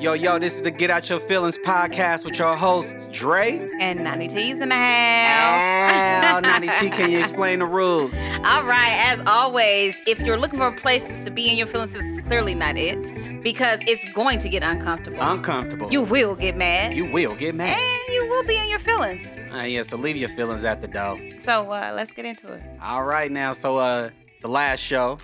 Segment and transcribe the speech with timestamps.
[0.00, 3.68] Yo, yo, this is the Get Out Your Feelings podcast with your hosts, Dre.
[3.80, 6.24] And 90 T's in the house.
[6.24, 8.14] Al, 90 T, can you explain the rules?
[8.14, 12.02] All right, as always, if you're looking for places to be in your feelings, this
[12.02, 15.18] is clearly not it because it's going to get uncomfortable.
[15.20, 15.92] Uncomfortable.
[15.92, 16.92] you will get mad.
[16.92, 17.78] You will get mad.
[17.78, 19.26] and you will be in your feelings.
[19.52, 21.20] Uh, yeah, so leave your feelings at the door.
[21.40, 22.62] So uh, let's get into it.
[22.82, 24.08] All right, now, so uh,
[24.40, 25.18] the last show,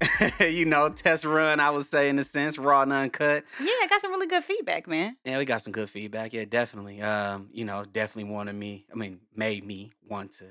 [0.40, 3.44] you know, test run, I would say, in a sense, raw and uncut.
[3.60, 5.16] Yeah, I got some really good feedback, man.
[5.24, 6.32] Yeah, we got some good feedback.
[6.32, 7.00] Yeah, definitely.
[7.02, 10.44] Um, you know, definitely wanted me, I mean, made me want to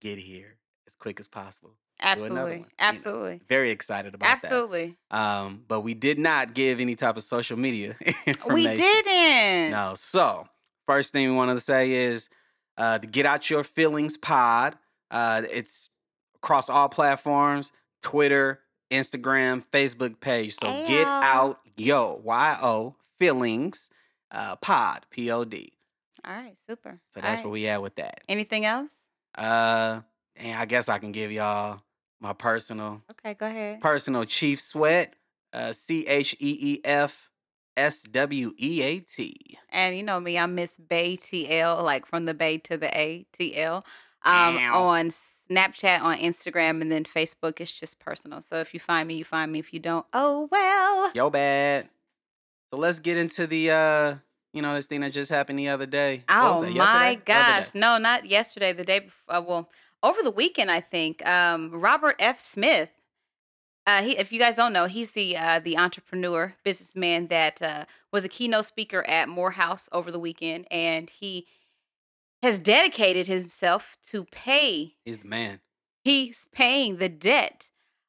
[0.00, 1.72] get here as quick as possible.
[2.00, 2.54] another one, Absolutely.
[2.54, 2.66] you know.
[2.78, 3.40] Absolutely.
[3.48, 4.44] Very excited about that.
[4.44, 4.96] Absolutely.
[5.10, 8.54] Um, but we did not give any type of social media information.
[8.54, 9.70] We didn't.
[9.70, 9.94] No.
[9.96, 10.46] So
[10.86, 12.28] first thing we wanted to say is
[12.76, 14.76] uh, the Get Out Your Feelings pod.
[15.10, 15.90] Uh, it's
[16.36, 17.70] across all platforms:
[18.02, 20.56] Twitter, Instagram, Facebook page.
[20.56, 23.88] So get out yo y o feelings
[24.30, 25.72] uh, pod p o d.
[26.24, 27.00] All right, super.
[27.14, 27.44] So that's right.
[27.44, 28.20] where we at with that.
[28.28, 28.90] Anything else?
[29.36, 30.00] Uh,
[30.36, 31.80] and I guess I can give y'all
[32.20, 33.80] my personal Okay, go ahead.
[33.80, 35.14] personal chief sweat.
[35.52, 37.28] Uh, C H E E F
[37.76, 39.58] S W E A T.
[39.70, 43.26] And you know me, I'm Miss Bay TL, like from the Bay to the A
[43.32, 43.84] T L.
[44.24, 44.82] Um, Ow.
[44.84, 45.10] on
[45.50, 47.60] Snapchat, on Instagram, and then Facebook.
[47.60, 48.40] It's just personal.
[48.40, 49.58] So if you find me, you find me.
[49.58, 51.10] If you don't, oh well.
[51.14, 51.88] Yo, bad.
[52.70, 54.14] So let's get into the uh,
[54.52, 56.24] you know, this thing that just happened the other day.
[56.28, 57.18] Oh my?
[57.24, 57.74] Gosh!
[57.74, 58.72] No, not yesterday.
[58.72, 59.36] The day before.
[59.36, 59.70] Uh, well,
[60.02, 61.26] over the weekend, I think.
[61.26, 62.40] Um, Robert F.
[62.40, 62.90] Smith.
[63.84, 67.84] Uh, he, if you guys don't know, he's the uh, the entrepreneur, businessman that uh,
[68.12, 71.46] was a keynote speaker at Morehouse over the weekend, and he
[72.42, 74.94] has dedicated himself to pay.
[75.04, 75.60] He's the man.
[76.04, 77.68] He's paying the debt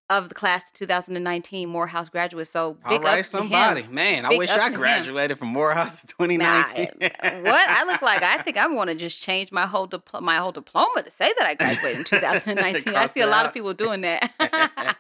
[0.10, 2.50] of the class of 2019 Morehouse graduates.
[2.50, 3.82] So All big right, up to somebody.
[3.84, 3.94] him.
[3.94, 4.74] Man, I wish I to him.
[4.76, 6.88] graduated from Morehouse in Nah, 2019.
[7.02, 8.22] eh, what I look like?
[8.24, 11.32] I think I'm going to just change my whole dipl- my whole diploma to say
[11.38, 12.96] that I graduated in 2019.
[12.96, 13.46] I see a lot out.
[13.48, 14.32] of people doing that.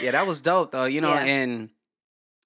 [0.00, 0.84] yeah, that was dope though.
[0.84, 1.24] You know, Yeah.
[1.24, 1.70] and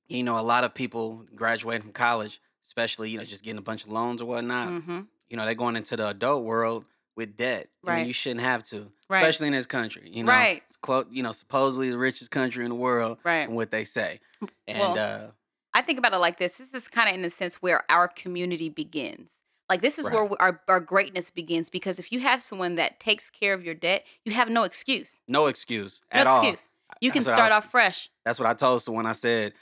[0.08, 3.62] you know, a lot of people graduating from college, especially you know, just getting a
[3.62, 4.68] bunch of loans or whatnot.
[4.82, 5.00] hmm
[5.30, 6.84] You know, they're going into the adult world
[7.16, 7.68] with debt.
[7.82, 8.06] You know, Right.
[8.06, 9.20] you shouldn't have to, Right.
[9.20, 10.08] especially in this country.
[10.10, 10.62] You know, Right.
[10.68, 13.46] It's clo- you know, supposedly the richest country in the world, Right.
[13.46, 14.20] from what they say.
[14.66, 15.30] And Well, uh,
[15.74, 16.56] I think about it like this.
[16.58, 19.30] This is kind of in the sense where our community begins.
[19.68, 20.30] Like this is where Right.
[20.30, 23.74] we, our our greatness begins because if you have someone that takes care of your
[23.74, 25.20] debt, you have no excuse.
[25.28, 26.38] no excuse No at all.
[26.38, 26.68] excuse.
[27.02, 28.08] You can That's start was- off fresh.
[28.24, 29.04] That's what I told someone.
[29.04, 29.52] I said,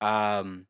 [0.00, 0.66] um,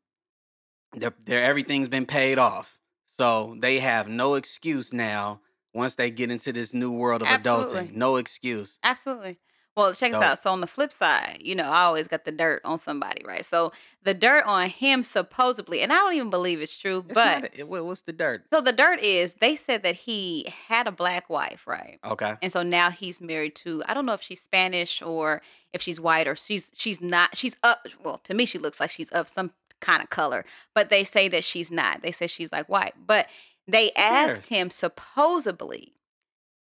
[0.94, 1.12] they're,
[1.44, 2.77] everything's been paid off.
[3.18, 5.40] So they have no excuse now
[5.74, 7.80] once they get into this new world of Absolutely.
[7.88, 7.92] adulting.
[7.94, 8.78] No excuse.
[8.82, 9.38] Absolutely.
[9.76, 10.38] Well, check this So- out.
[10.42, 13.44] So on the flip side, you know, I always got the dirt on somebody, right?
[13.44, 13.70] So
[14.02, 17.62] the dirt on him supposedly, and I don't even believe it's true, It's but a-
[17.64, 18.44] what- what's the dirt?
[18.52, 22.00] so the dirt is they said that he had a black wife, right?
[22.04, 22.34] Okay.
[22.42, 25.42] And so now he's married to I don't know if she's Spanish or
[25.72, 28.90] if she's white or she's she's not she's up well to me she looks like
[28.90, 30.44] she's of some kind of color
[30.74, 32.02] but they say that she's not.
[32.02, 33.26] They say she's like white but
[33.66, 35.94] they asked him supposedly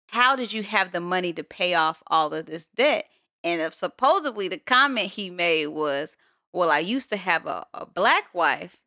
[0.07, 3.05] how did you have the money to pay off all of this debt?
[3.43, 6.15] And if supposedly the comment he made was
[6.51, 8.77] well I used to have a, a black wife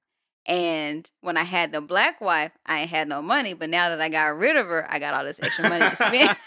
[0.47, 3.53] and when I had the black wife, I ain't had no money.
[3.55, 5.97] But now that I got rid of her, I got all this extra money to
[5.97, 6.37] spend.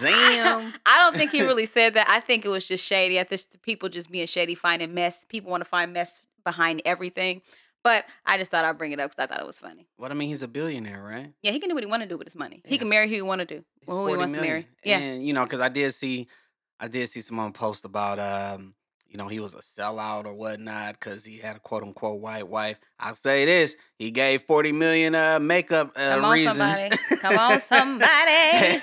[0.00, 0.74] Damn.
[0.84, 2.08] I don't think he really said that.
[2.10, 3.18] I think it was just shady.
[3.18, 5.24] I think people just being shady, finding mess.
[5.28, 7.40] People want to find mess behind everything.
[7.84, 9.88] But I just thought I'd bring it up because I thought it was funny.
[9.96, 11.32] What I mean, he's a billionaire, right?
[11.42, 12.62] Yeah, he can do what he want to do with his money.
[12.64, 14.68] He can marry who he want to do, who he 40 wants to marry.
[14.84, 16.28] Yeah, And you know, because I did see,
[16.78, 18.74] I did see someone post about, um,
[19.12, 22.48] you know, he was a sellout or whatnot because he had a quote unquote white
[22.48, 22.78] wife.
[22.98, 26.56] I'll say this: he gave forty million uh makeup uh, Come on, reasons.
[26.56, 26.96] somebody.
[27.20, 28.80] Come on, somebody.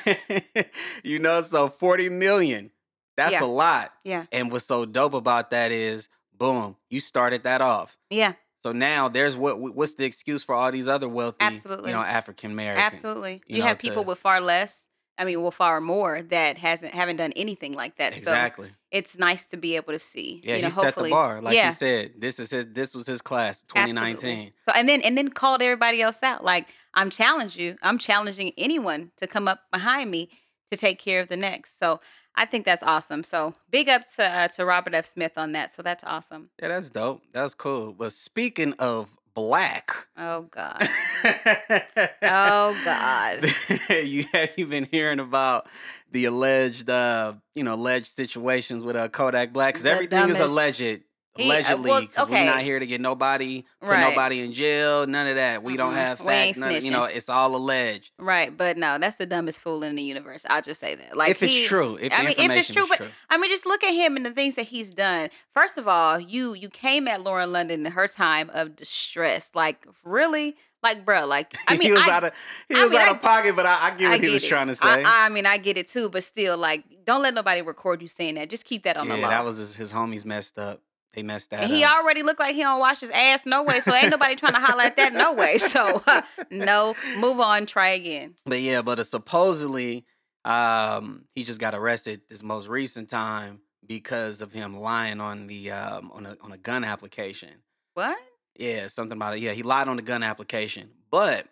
[1.04, 2.72] you know, so forty million.
[3.18, 3.44] That's Yeah.
[3.44, 3.92] a lot.
[4.06, 7.98] yeah, And what's so dope about that is, boom, you started that off.
[8.10, 8.34] yeah,
[8.64, 11.90] So now there's what what's the excuse for all these other wealthy, Absolutely.
[11.90, 12.86] you know, African Americans?
[12.96, 13.42] absolutely.
[13.48, 14.74] you You, know, have people to- with far less.
[15.20, 18.14] I mean, with far more that hasn't haven't done anything like that.
[18.14, 18.72] So Exactly.
[18.90, 20.42] it's nice to be able to see.
[20.44, 21.42] Yeah, you know, he set the bar.
[21.42, 24.16] Like yeah, you said, this is his this was his class, 2019.
[24.16, 24.52] Absolutely.
[24.52, 24.54] 2019.
[24.66, 26.44] So and then and then called everybody else out.
[26.44, 27.76] Like I'm challenge you.
[27.82, 30.30] I'm challenging anyone to come up behind me
[30.72, 31.78] to take care of the next.
[31.80, 32.00] So
[32.36, 33.24] I think that's awesome.
[33.24, 35.06] So big up to uh, to Robert F.
[35.06, 35.74] Smith on that.
[35.74, 36.50] So that's awesome.
[36.62, 37.22] Yeah, that's dope.
[37.34, 37.92] That's cool.
[37.92, 39.10] But speaking of
[39.40, 40.08] black.
[40.18, 40.88] Oh God.
[42.22, 43.46] Oh, God.
[43.90, 45.68] you have you been hearing about
[46.12, 51.02] the alleged uh you know alleged situations with uh Kodak Black because everything is alleged
[51.40, 54.10] He- uh, Allegedly, well, because we're not here to get nobody, put Right.
[54.10, 55.64] nobody in jail, none of that.
[55.64, 58.12] We don't have facts, none, of- you know, it's all alleged.
[58.20, 60.44] Right, but no, that's the dumbest fool in the universe.
[60.50, 61.16] I'll just say that.
[61.16, 63.08] Like if it's he- true, if I mean, if it's true, but- true.
[63.30, 65.30] I mean, just look at him and the things that he's done.
[65.54, 69.50] First of all, you you came at Lauren London in her time of distress.
[69.54, 72.34] Like really, like bro, like I mean, he was I, out of
[72.68, 74.32] he I was mean, out I- of pocket, but I, I get what he get
[74.34, 74.48] was it.
[74.48, 74.82] trying to say.
[75.06, 78.08] I, I mean, I get it too, but still, like, don't let nobody record you
[78.08, 78.50] saying that.
[78.50, 79.30] Just keep that on yeah, the low.
[79.30, 80.82] that was his, his homies messed up.
[81.14, 81.98] They messed that and he up.
[81.98, 84.60] already looked like he don't wash his ass no way, so ain't nobody trying to
[84.60, 85.58] holler at that no way.
[85.70, 86.04] So
[86.52, 88.36] no, move on, try again.
[88.46, 90.06] But yeah, but uh, supposedly
[90.46, 95.72] um, he just got arrested this most recent time because of him lying on the
[95.72, 97.50] um, on a on a gun application.
[97.96, 98.18] What?
[98.56, 99.42] Yeah, something about it.
[99.42, 100.90] Yeah, he lied on the gun application.
[101.10, 101.48] But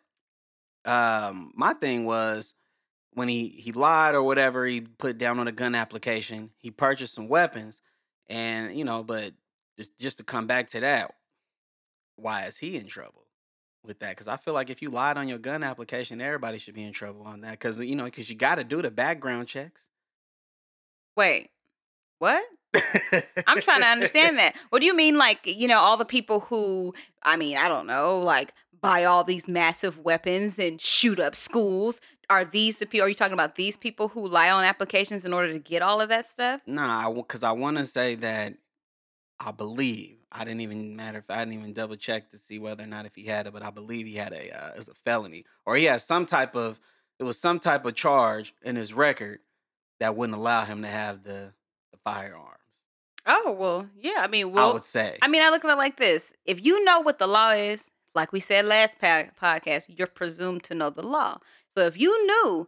[0.86, 2.53] um, my thing was
[3.13, 7.15] when he he lied or whatever he put down on a gun application, he purchased
[7.15, 7.81] some weapons,
[8.27, 9.33] and you know, but
[9.77, 11.13] just just to come back to that,
[12.15, 13.25] why is he in trouble
[13.83, 14.09] with that?
[14.09, 16.94] Because I feel like if you lied on your gun application, everybody should be in
[16.94, 17.51] trouble on that.
[17.51, 19.85] Because you know, because you got to do the background checks.
[21.15, 21.50] Wait,
[22.19, 22.44] what?
[23.47, 24.56] I'm trying to understand that.
[24.69, 26.94] What do you mean, like, you know, all the people who,
[27.24, 32.01] I mean, I don't know, like, buy all these massive weapons and shoot up schools?
[32.29, 35.33] Are these the people, are you talking about these people who lie on applications in
[35.33, 36.62] order to get all of that stuff?
[36.68, 38.53] Nah, because I want to say that
[39.39, 42.84] I believe I didn't even matter if I didn't even double check to see whether
[42.84, 44.94] or not if he had it, but I believe he had a uh, was a
[44.94, 46.80] felony or he had some type of
[47.19, 49.39] it was some type of charge in his record
[50.00, 51.54] that wouldn't allow him to have the
[51.92, 52.54] the firearms.
[53.25, 54.19] Oh, well, yeah.
[54.19, 55.18] I mean, I would say.
[55.22, 56.31] I mean, I look at it like this.
[56.45, 57.84] If you know what the law is,
[58.16, 61.39] like we said last podcast, you're presumed to know the law.
[61.75, 62.68] So if you knew,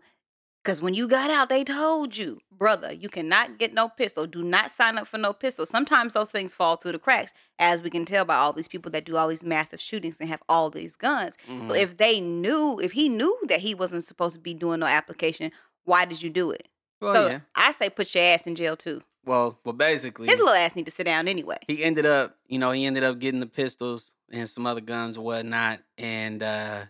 [0.70, 4.28] because when you got out, they told you, brother, you cannot get no pistol.
[4.28, 5.66] Do not sign up for no pistol.
[5.66, 8.92] Sometimes those things fall through the cracks, as we can tell by all these people
[8.92, 11.38] that do all these massive shootings and have all these guns.
[11.48, 11.76] So Mhm.
[11.82, 15.52] if they knew, if he knew that he wasn't supposed to be doing no application,
[15.86, 16.68] why did you do it?
[17.02, 17.40] well, so yeah.
[17.56, 19.02] I say put your ass in jail too.
[19.26, 21.58] Well, well, basically, His little ass need to sit down anyway.
[21.68, 25.18] he ended up, you know, he ended up getting the pistols and some other guns
[25.18, 26.84] or whatnot, and uh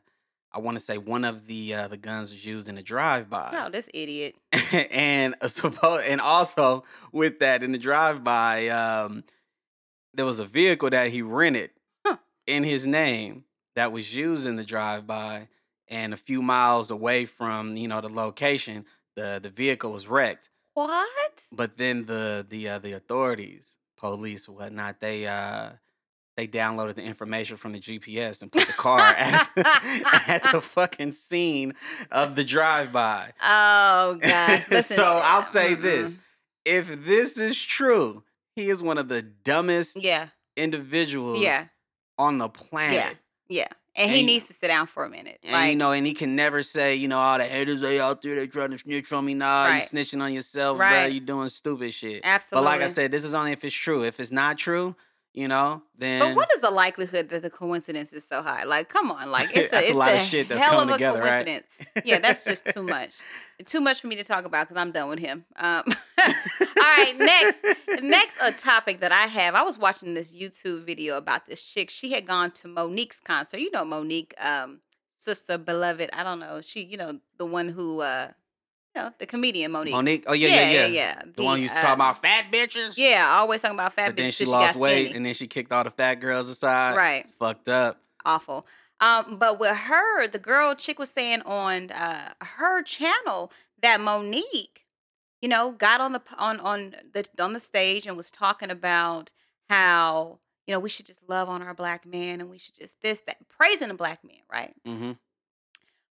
[0.52, 3.54] I want to say one of the uh, the guns was used in a drive-by.
[3.66, 4.36] Oh, this idiot.
[4.92, 9.24] and uh, suppo- and also with that in the drive by um
[10.14, 11.70] there was a vehicle that he rented
[12.06, 12.18] Huh.
[12.48, 13.44] in his name
[13.76, 15.48] that was used in the drive by
[15.88, 18.86] and a few miles away from you know the location
[19.16, 21.08] the the vehicle was wrecked What?
[21.52, 23.68] but then the the uh, the authorities
[23.98, 25.72] police whatnot they uh
[26.40, 31.12] they downloaded the information from the GPS and put the car at, at the fucking
[31.12, 31.74] scene
[32.12, 33.34] of the drive-by.
[33.44, 34.66] Oh gosh.
[34.72, 35.82] Listen, so I'll say mm-hmm.
[35.82, 36.18] this: mm-mm.
[36.64, 38.24] if this is true,
[38.56, 41.66] he is one of the dumbest Yeah, individuals yeah,
[42.18, 43.18] on the planet.
[43.50, 43.68] yeah.
[43.96, 45.40] And he And- needs to sit down for a minute.
[45.44, 48.00] And like, you know, and he can never say, you know, all the haters they
[48.00, 49.34] out there, they trying to snitch on me.
[49.34, 49.92] Nah, Right.
[49.92, 50.88] you snitching on yourself, bro.
[50.88, 51.12] Right.
[51.12, 52.22] You doing stupid shit.
[52.24, 52.66] absolutely.
[52.66, 54.04] But like I said, this is only if it's true.
[54.06, 54.96] If it's not true,
[55.40, 58.66] you know, then but what is the likelihood that the coincidence is so high?
[58.66, 60.72] Like, come on, like it's a, That's a it's lot of a shit that's hell
[60.72, 61.46] coming of a together, right?
[61.46, 61.68] coincidence.
[62.04, 63.12] Yeah, that's just too much.
[63.64, 65.46] Too much for me to talk about because I'm done with him.
[65.56, 65.84] Um,
[66.20, 66.34] all
[66.78, 69.56] right, next, next a topic that I have.
[69.56, 71.90] I was watching this YouTube video about this chick.
[71.90, 73.60] She had gone to Mo'Nique's concert.
[73.60, 74.82] You know Monique, um,
[75.16, 76.10] sister beloved.
[76.12, 76.60] I don't know.
[76.60, 78.32] She, you know, the one who, uh,
[78.96, 79.92] you know, the comedian Mo'Nique.
[79.92, 80.24] Mo'Nique?
[80.28, 80.86] Oh yeah, yeah, yeah.
[80.88, 81.22] yeah.
[81.36, 82.94] The, one you uh, talk about fat bitches.
[82.98, 85.18] Yeah, always talking about fat But then she lost got weight, skinny.
[85.18, 86.96] and then she kicked all the fat girls aside.
[86.96, 87.26] Right.
[87.26, 88.02] It's fucked up.
[88.26, 88.66] awful.
[89.02, 94.84] Um, but with her, the girl chick was saying on uh her channel that Mo'Nique,
[95.42, 99.32] you know, got on the on on the on the stage and was talking about
[99.70, 102.96] how you know we should just love on our black man and we should just
[103.02, 104.74] this that praising the black man, right?
[104.86, 105.12] Mm-hmm.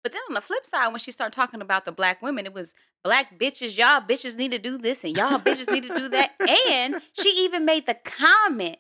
[0.03, 2.55] But then on the flip side, when she started talking about the black women, it
[2.55, 6.09] was black bitches, y'all bitches need to do this and y'all bitches need to do
[6.11, 6.33] that.
[6.71, 8.79] And she even made the comment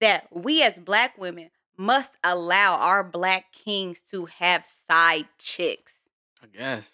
[0.00, 5.94] that we as black women must allow our black kings to have side chicks.
[6.42, 6.88] I guess.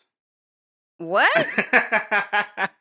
[0.99, 1.31] What?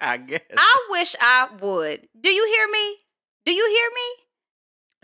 [0.02, 0.42] I guess.
[0.56, 2.08] I wish I would.
[2.20, 2.98] Do you hear me?
[3.46, 4.26] Do you hear me?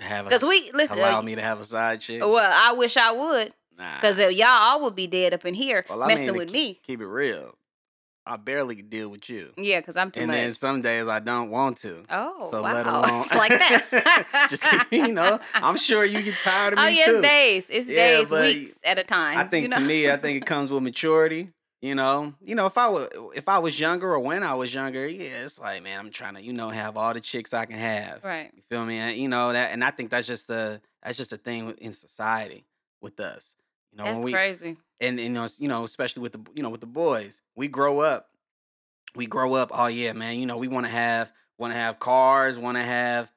[0.05, 0.97] have a, Because we listen.
[0.97, 2.21] allow uh, me to have a side chick.
[2.21, 3.53] Well, I wish I would.
[3.81, 3.97] Nah.
[3.99, 6.79] Because uh, y'all all would be dead up in here Well, messing mean, with me.
[6.85, 7.55] keep it real.
[8.23, 9.51] I barely deal with you.
[9.57, 10.35] Yeah, because I'm too and much.
[10.35, 12.03] then some days I don't want to.
[12.09, 12.73] oh, so wow.
[12.73, 14.47] let alone it's like that.
[14.51, 17.21] Just keep, you know, I'm sure you get tired of oh, me Oh, yes, too.
[17.21, 17.65] days.
[17.69, 19.39] It's Yeah, days, weeks at a time.
[19.39, 19.77] I think you know?
[19.77, 21.49] to me, I think it comes with maturity.
[21.81, 24.71] You know, you know, if I was if I was younger or when I was
[24.71, 27.65] younger, yeah, it's like, man, I'm trying to, you know, have all the chicks I
[27.65, 28.23] can have.
[28.23, 28.51] Right.
[28.55, 28.97] You feel me?
[28.99, 31.93] And, you know that, and I think that's just a that's just a thing in
[31.93, 32.65] society
[33.01, 33.49] with us.
[33.91, 34.77] You know, That's we crazy.
[34.99, 37.67] and, and you know, you know, especially with the you know with the boys, we
[37.67, 38.29] grow up,
[39.15, 39.69] we grow up.
[39.73, 42.83] Oh yeah, man, you know, we want to have want to have cars, want to
[42.83, 43.29] have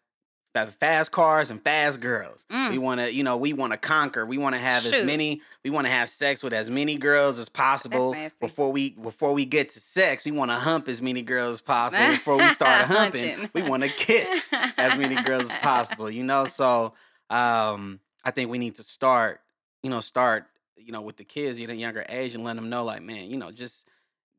[0.55, 2.45] fa- fast cars and fast girls.
[2.49, 2.79] We Mm.
[2.79, 4.25] want to, you know, we want to conquer.
[4.25, 5.43] We want to have as many.
[5.65, 9.45] We want to have sex with as many girls as possible before we before we
[9.45, 10.25] get to sex.
[10.25, 13.51] We want to hump as many girls as possible before we start humping.
[13.53, 16.09] We want to kiss as many girls as possible.
[16.09, 16.95] You know, so
[17.29, 19.41] um, I think we need to start.
[19.85, 20.47] You know, start.
[20.77, 23.31] You know, with the kids at a younger age and let them know, like, man,
[23.31, 23.87] you know, just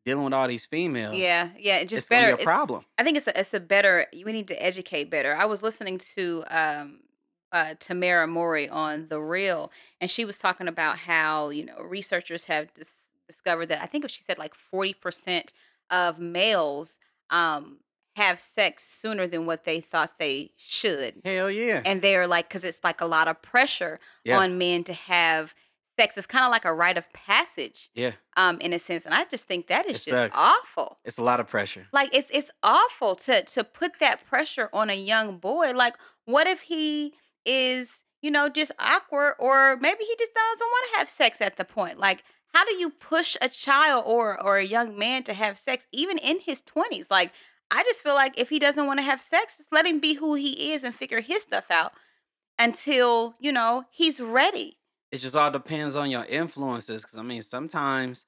[0.06, 1.16] dealing with all these females.
[1.16, 1.78] Yeah, yeah.
[1.78, 2.28] It it's just gonna better.
[2.36, 2.86] be a it's- problem.
[3.00, 4.06] I think it's a, it's a better.
[4.14, 5.34] We need to educate better.
[5.34, 7.00] I was listening to um,
[7.54, 9.72] uh, Tamera Mowry on the Real,
[10.02, 12.90] and she was talking about how you know researchers have dis-
[13.28, 15.54] discovered that I think she said like forty percent
[15.90, 16.98] of males
[17.30, 17.78] um,
[18.16, 21.82] have sex sooner than what they thought they should, Hell yeah.
[21.86, 24.38] and they're like because it's like a lot of pressure yeah.
[24.40, 25.54] on men to have
[26.00, 26.18] sex.
[26.18, 28.12] It's kind of like a rite of passage, yeah.
[28.38, 30.36] um, in a sense, and I just think that is It just sucks.
[30.38, 31.88] awful It's a lot of pressure.
[31.92, 35.96] like it's it's awful to to put that pressure on a young boy like
[36.26, 37.14] what if he
[37.46, 37.90] is
[38.22, 41.66] you know just awkward or maybe he just doesn't want to have sex at the
[41.66, 45.58] point like how do you push a child or or a young man to have
[45.58, 47.32] sex even in his 20s like
[47.72, 50.16] i just feel like if he doesn't want to have sex just let him be
[50.16, 51.94] who he is and figure his stuff out
[52.58, 54.78] until you know he's ready.
[55.12, 58.26] It just all depends on your influences because i mean sometimes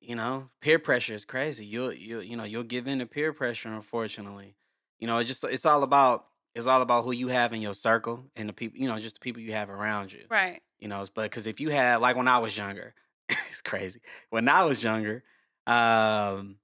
[0.00, 1.64] you know peer pressure is crazy.
[1.64, 4.56] You'll you you know you'll give in to peer pressure unfortunately.
[4.98, 7.74] You know it just it's all about it's all about who you have in your
[7.74, 10.62] circle and the people you know just the people you have around you right.
[10.78, 12.94] you know but because if you had like when i was younger
[13.28, 14.00] it's crazy.
[14.30, 15.22] When i was younger
[15.66, 16.56] um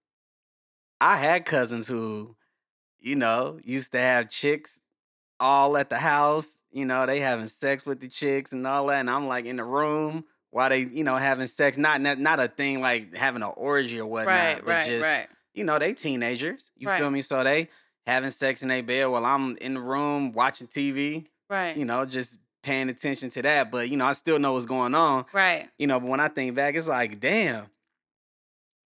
[1.03, 2.35] i had cousins who
[3.01, 4.81] you know used to have chicks
[5.43, 6.49] all at the house.
[6.71, 9.57] You know, they having sex with the chicks and all that, and I'm like in
[9.57, 11.77] the room while they, you know, having sex.
[11.77, 15.05] Not not, not a thing like having an orgy or whatnot, right but right just
[15.05, 16.71] right you know, they teenagers.
[16.79, 17.21] You feel me?
[17.21, 17.69] So they
[18.07, 21.27] having sex in their bed while I'm in the room watching TV.
[21.51, 23.71] right You know, just paying attention to that.
[23.71, 25.27] But you know, I still know what's going on.
[25.33, 27.67] right You know, but when I think back, it's like, damn,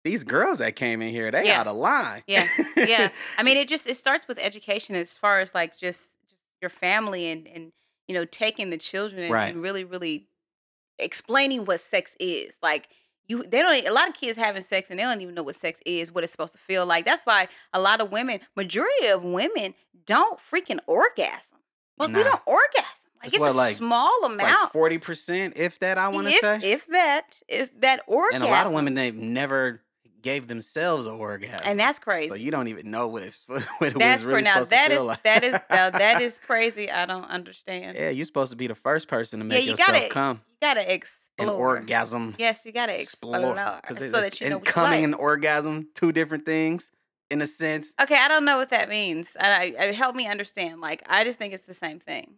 [0.04, 1.60] these girls that came in here, they Yeah.
[1.62, 2.24] out of line.
[2.28, 2.48] Yeah.
[2.76, 3.10] Yeah.
[3.38, 6.70] I mean, it just it starts with education as far as like just just your
[6.70, 7.72] family and and
[8.08, 9.54] you know taking the children and, Right.
[9.54, 10.28] and really really
[11.00, 12.56] explaining what sex is.
[12.62, 12.90] Like
[13.28, 13.88] you, they don't.
[13.88, 16.24] a lot of kids having sex and they don't even know what sex is, what
[16.24, 17.06] it's supposed to feel like.
[17.06, 19.74] That's why a lot of women, majority of women,
[20.06, 21.58] don't freaking orgasm.
[21.98, 23.10] Like we don't orgasm.
[23.22, 24.40] Like It's it's, what, a like- small amount.
[24.64, 25.98] like forty percent, if that.
[25.98, 26.60] I want to say.
[26.64, 29.82] if that is that orgasm, and a lot of women they've never
[30.24, 32.30] gave themselves an orgasm, and that's crazy.
[32.30, 34.88] so you don't even know what it's what it That's was really now supposed that
[34.88, 35.24] to is feel like.
[35.24, 36.90] that is now that is crazy.
[36.90, 37.96] I don't understand.
[37.98, 40.68] yeah, you're supposed to be the first person to make you yourself gotta come You
[40.68, 42.36] gotta explore an orgasm.
[42.40, 45.04] Yes, you gotta explore, Because so that you know and coming like.
[45.04, 46.90] and orgasm, two different things,
[47.30, 47.94] in a sense.
[48.02, 49.30] Okay, I don't know what that means.
[49.40, 50.80] I, I help me understand.
[50.82, 52.36] Like, I just think it's the same thing.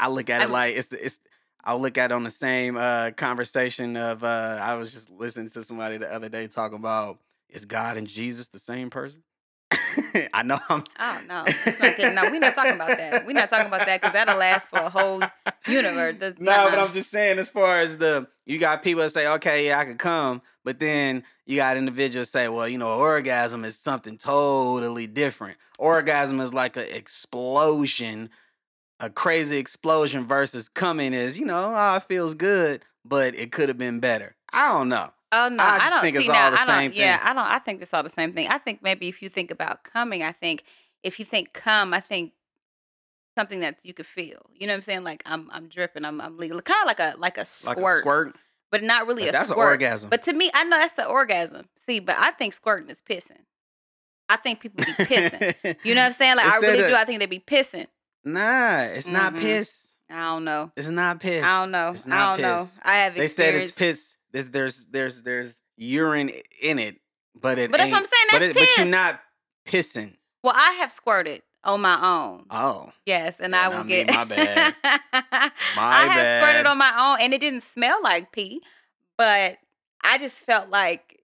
[0.00, 1.20] I look at it I'm- like it's it's.
[1.64, 5.50] I look at it on the same uh, conversation of uh, I was just listening
[5.50, 9.22] to somebody the other day talking about is God and Jesus the same person?
[10.34, 10.84] I know I'm.
[10.98, 11.44] Oh no,
[11.80, 13.24] not no, we're not talking about that.
[13.26, 15.22] We're not talking about that because that'll last for a whole
[15.66, 16.16] universe.
[16.18, 16.78] That's- No, but.
[16.78, 19.84] I'm just saying, as far as the, you got people that say, okay, yeah, I
[19.84, 25.06] could come, but then you got individuals say, well, you know, orgasm is something totally
[25.06, 25.56] different.
[25.78, 28.30] Orgasm is like an explosion,
[29.02, 33.68] a crazy explosion versus coming is, you know, oh, it feels good, but it could
[33.68, 34.34] have been better.
[34.52, 35.10] I don't know.
[35.32, 36.50] Oh no, I I, don't think it's see all now.
[36.50, 36.76] the I don't.
[36.78, 37.26] same Yeah, thing.
[37.26, 37.44] I don't.
[37.44, 38.48] I think it's all the same thing.
[38.48, 40.64] I think maybe if you think about coming, I think
[41.02, 42.32] if you think come, I think
[43.36, 44.46] something that you could feel.
[44.54, 45.04] You know what I'm saying?
[45.04, 46.04] Like I'm, I'm dripping.
[46.04, 48.36] I'm, I'm kind of like a like a Like squirt, a squirt.
[48.70, 49.66] but not really But a that's an squirt.
[49.68, 50.10] orgasm.
[50.10, 51.66] But to me, I know that's the orgasm.
[51.86, 53.40] See, but I think squirting is pissing.
[54.28, 55.76] I think people be pissing.
[55.82, 56.36] You know what I'm saying?
[56.36, 56.94] Like It I really do.
[56.94, 57.86] I think they be pissing.
[58.24, 59.40] Nah, it's not Mhm.
[59.40, 59.86] piss.
[60.10, 60.70] I don't know.
[60.76, 61.42] It's not piss.
[61.44, 61.92] I don't know.
[61.92, 62.68] It's I don't know.
[62.82, 64.12] I have They said it's piss.
[64.32, 67.00] There's there's there's urine in it,
[67.34, 67.70] but it.
[67.70, 69.20] But that's what I'm saying, But, that's it, but you're not
[69.66, 70.16] pissing.
[70.42, 72.46] Well, I have squirted on my own.
[72.50, 74.08] Oh, Yes, and I will get.
[74.10, 74.74] my bad.
[74.82, 78.60] My I My have squirted on my own, and it didn't smell like pee,
[79.16, 79.58] but
[80.02, 81.22] I just felt like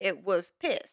[0.00, 0.92] it was piss.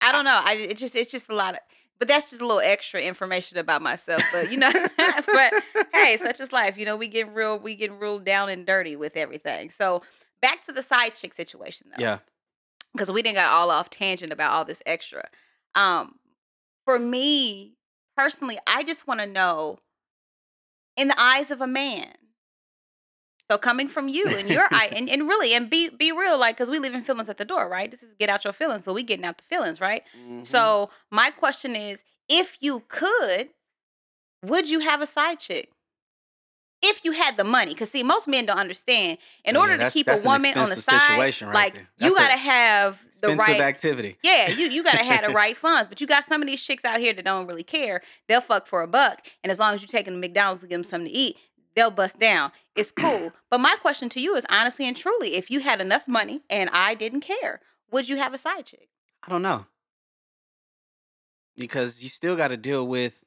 [0.00, 0.40] I don't know.
[0.44, 1.60] I it just it's just a lot of,
[1.98, 4.22] but that's just a little extra information about myself.
[4.32, 5.52] But you know, but
[5.92, 6.76] hey, such is life.
[6.76, 9.70] You know, we get real, we get real down and dirty with everything.
[9.70, 10.02] So
[10.42, 12.02] back to the side chick situation though.
[12.02, 12.18] Yeah.
[12.92, 15.28] because we didn't got all off tangent about all this extra.
[15.74, 16.16] Um,
[16.84, 17.74] for me
[18.16, 19.78] personally, I just want to know,
[20.96, 22.14] in the eyes of a man.
[23.50, 26.56] So coming from you and your eye, and, and really, and be be real, like,
[26.56, 27.90] because we leaving feelings at the door, right?
[27.90, 30.02] This is get out your feelings, so we getting out the feelings, right?
[30.18, 30.44] Mhm.
[30.46, 33.50] So my question is, if you could,
[34.42, 35.70] would you have a side chick?
[36.82, 39.18] If you had the money, because see, most men don't understand.
[39.44, 43.00] In Yeah, order to keep a woman on the side, right like you gotta have
[43.22, 44.18] the right activity.
[44.22, 46.84] yeah, you you gotta have the right funds, but you got some of these chicks
[46.84, 48.02] out here that don't really care.
[48.28, 50.66] They'll fuck for a buck, and as long as you're taking them to McDonald's to
[50.66, 51.38] give them something to eat,
[51.76, 52.50] they'll bust down.
[52.74, 53.32] It's cool.
[53.50, 56.68] but my question to you is honestly and truly, if you had enough money and
[56.72, 57.60] I didn't care,
[57.92, 58.88] would you have a side chick?
[59.24, 59.66] I don't know.
[61.56, 63.22] Because you still got to deal with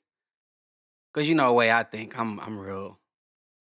[1.13, 3.00] cuz you know the way I think, I'm I'm real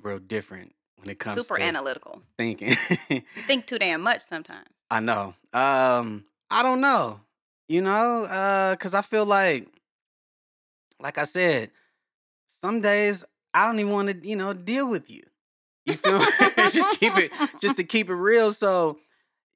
[0.02, 2.22] real different when it comes Super to analytical.
[2.36, 2.76] thinking.
[3.10, 4.68] You think too damn much sometimes.
[4.90, 5.34] I know.
[5.52, 7.20] Um, I don't know.
[7.68, 9.68] You know, uh, cause I feel like,
[11.00, 11.70] like I said,
[12.60, 13.24] some days
[13.54, 15.22] I don't even want to, you know, deal with you.
[15.86, 16.26] You feel me?
[16.70, 18.52] just keep it, just to keep it real.
[18.52, 18.98] So,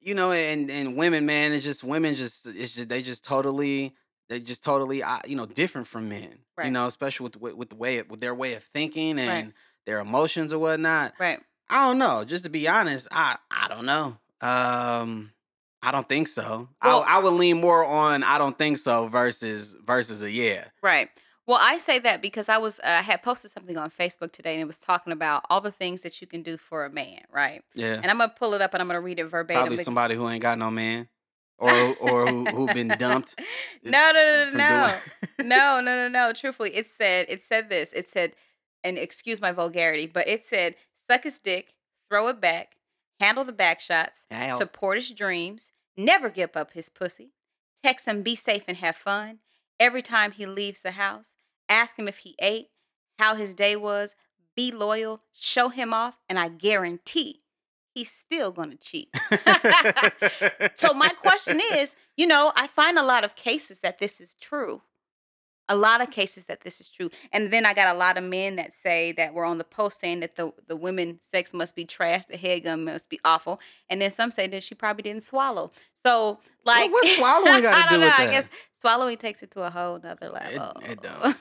[0.01, 2.15] you know, and and women, man, it's just women.
[2.15, 3.93] Just it's just they just totally,
[4.29, 6.39] they just totally, you know, different from men.
[6.65, 9.29] You know, especially with the with the way with their way of thinking Right.
[9.29, 9.53] and
[9.85, 11.13] their emotions or whatnot.
[11.19, 11.39] Right.
[11.69, 12.23] I don't know.
[12.25, 14.17] Just to be honest, I I don't know.
[14.41, 15.31] Um,
[15.81, 16.67] I don't think so.
[16.83, 20.65] Well- I I would lean more on I don't think so versus versus a yeah.
[20.81, 21.09] Right.
[21.45, 24.53] Well, I say that because I was uh, I had posted something on Facebook today
[24.53, 27.19] and it was talking about all the things that you can do for a man,
[27.31, 27.61] right?
[27.75, 27.99] Yeah.
[28.01, 29.59] And I'm gonna pull it up and I'm gonna read it verbatim.
[29.61, 31.09] Probably because- somebody who ain't got no man,
[31.57, 33.35] or or who who been dumped.
[33.83, 34.97] no, no, no, no, no.
[35.43, 36.33] no, no, no, no.
[36.33, 37.89] Truthfully, it said it said this.
[37.93, 38.33] It said,
[38.83, 40.75] and excuse my vulgarity, but it said,
[41.09, 41.73] suck his dick,
[42.09, 42.77] throw it back,
[43.19, 44.57] handle the back shots, Hell.
[44.57, 47.31] support his dreams, never give up his pussy,
[47.83, 49.39] text him, be safe and have fun.
[49.79, 51.27] Every time he leaves the house,
[51.69, 52.67] ask him if he ate,
[53.19, 54.15] how his day was,
[54.55, 57.41] be loyal, show him off, and I guarantee
[57.93, 59.09] he's still gonna cheat.
[60.75, 64.35] So my question is, you know, I find a lot of cases that this is
[64.39, 64.81] true.
[65.73, 67.09] A lot of cases that this is true.
[67.31, 69.99] And then I got a lot of men that say that were on the post
[69.99, 73.59] saying that the, the women sex must be trash, the headgun must be awful.
[73.89, 75.71] And then some say that she probably didn't swallow.
[76.05, 78.05] So like what's swallowing gotta I don't do know.
[78.05, 78.47] with I guess
[78.79, 80.81] swallowing takes it to a whole nother level.
[80.85, 81.35] it don't.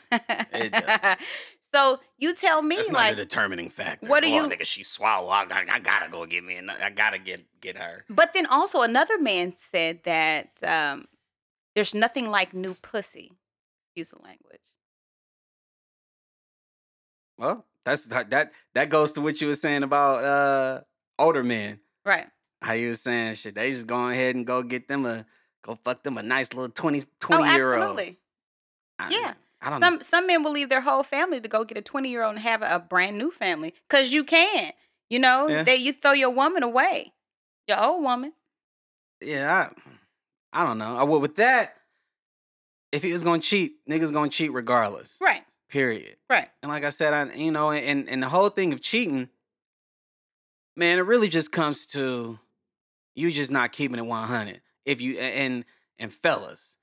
[0.52, 1.16] It does.
[1.74, 4.08] so you tell me That's not like a determining factor.
[4.08, 4.64] what do oh, you- nigga?
[4.64, 5.28] She swallow.
[5.28, 6.56] I, got, I gotta go get me.
[6.56, 8.06] ano- I gotta get get her.
[8.08, 11.06] But then also another man said that um,
[11.74, 13.32] there's nothing like new pussy.
[13.94, 14.62] Use the language.
[17.38, 20.80] Well, that's that that that goes to what you were saying about uh
[21.18, 21.80] older men.
[22.04, 22.26] Right.
[22.60, 23.54] How you was saying shit.
[23.54, 25.26] They just go ahead and go get them a
[25.64, 27.82] go fuck them a nice little 20, 20 oh, year old.
[27.82, 28.18] absolutely.
[28.98, 29.34] I, Yeah.
[29.60, 29.86] I don't know.
[29.86, 32.34] Some some men will leave their whole family to go get a 20 year old
[32.34, 34.72] and have a, a brand new family because you can.
[35.08, 35.62] You know, Yeah.
[35.62, 37.12] they you throw your woman away,
[37.68, 38.32] your old woman.
[39.20, 39.68] Yeah,
[40.52, 40.96] I, I don't know.
[40.96, 41.76] I would with that.
[42.92, 45.16] If he was gonna cheat, niggas gonna cheat regardless.
[45.20, 45.42] Right.
[45.68, 46.16] Period.
[46.28, 46.48] Right.
[46.62, 49.28] And like I said, I you know, and and the whole thing of cheating,
[50.76, 52.38] man, it really just comes to
[53.14, 54.60] you just not keeping it one hundred.
[54.84, 55.64] If you and
[55.98, 56.76] and fellas,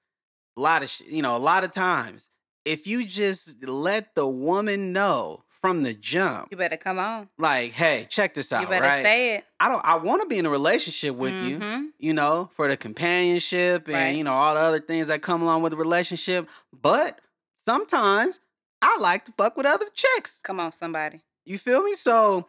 [0.58, 2.30] a lot of you know, a lot of times,
[2.66, 7.30] if you just let the woman know from the jump, You better come on.
[7.38, 9.04] like, hey, check this out, you better right?
[9.04, 9.46] say it.
[9.60, 9.84] I don't.
[9.86, 11.90] I want to be in a relationship with you Mhm.
[12.00, 14.16] you know, for the companionship and Right.
[14.16, 16.48] you know all the other things that come along with a relationship.
[16.72, 17.20] But
[17.66, 18.40] sometimes
[18.82, 20.40] I like to fuck with other chicks.
[20.44, 21.22] Come on, somebody.
[21.46, 21.94] You feel me?
[21.94, 22.48] So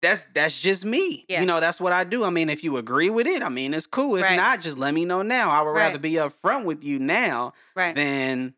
[0.00, 1.26] that's that's just me.
[1.28, 1.40] Yeah.
[1.40, 2.24] You know, that's what I do.
[2.24, 4.16] I mean, if you agree with it, I mean, it's cool.
[4.16, 4.36] If Right.
[4.36, 5.50] not, just let me know now.
[5.50, 7.94] I would rather be upfront with you now Right.
[7.94, 8.54] than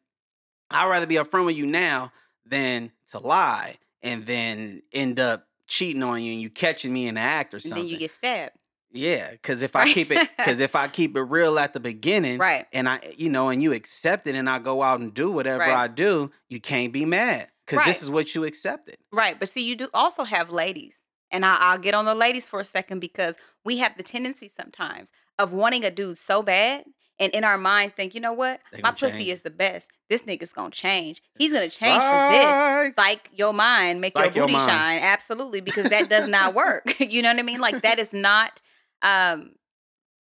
[0.71, 2.13] I'd rather be upfront with you now
[2.45, 7.15] than to lie and then end up cheating on you and you catching me in
[7.15, 7.83] the act or and something.
[7.83, 8.55] then you get stabbed.
[8.93, 12.39] Yeah, because if I keep it, because if I keep it real at the beginning,
[12.39, 12.67] Right.
[12.73, 15.61] and I, you know, and you accept it, and I go out and do whatever
[15.61, 15.77] Right.
[15.77, 17.87] I do, you can't be mad because Right.
[17.87, 18.97] this is what you accepted.
[19.13, 19.39] Right.
[19.39, 20.97] But see, you do also have ladies.
[21.31, 24.51] And I, I'll get on the ladies for a second because we have the tendency
[24.61, 26.83] sometimes of wanting a dude so bad
[27.21, 28.61] and in our minds think, you know what?
[28.83, 29.29] My pussy change.
[29.29, 29.89] is the best.
[30.09, 31.23] This nigga's gonna change.
[31.39, 32.45] He's gonna change for this.
[32.45, 32.95] Psych.
[32.97, 34.71] Psych your mind, make Psych your your booty mind.
[34.71, 34.99] shine.
[35.01, 36.97] Absolutely, because that does not work.
[37.01, 37.61] you know what I mean?
[37.61, 38.61] Like that is not
[39.03, 39.53] um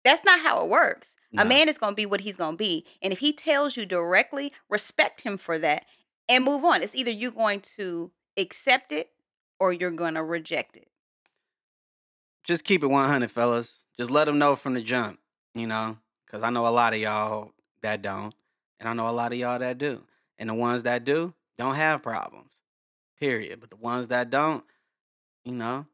[0.03, 1.15] that's not how it works.
[1.31, 1.43] No.
[1.43, 2.85] A man is gonna be what he's gonna be.
[3.01, 5.85] And if he tells you directly, respect him for that
[6.27, 6.81] and move on.
[6.83, 9.09] It's either you're going to accept it
[9.59, 10.87] or you're gonna reject it.
[12.45, 13.77] just keep it 100, fellas.
[13.97, 15.19] Just let them know from the jump,
[15.53, 15.97] you know,
[16.29, 18.33] because I know a lot of y'all that don't,
[18.79, 20.01] and I know a lot of y'all that do.
[20.37, 22.51] And the ones that do don't have problems,
[23.19, 23.59] period.
[23.59, 24.63] But the ones that don't,
[25.43, 25.85] you know,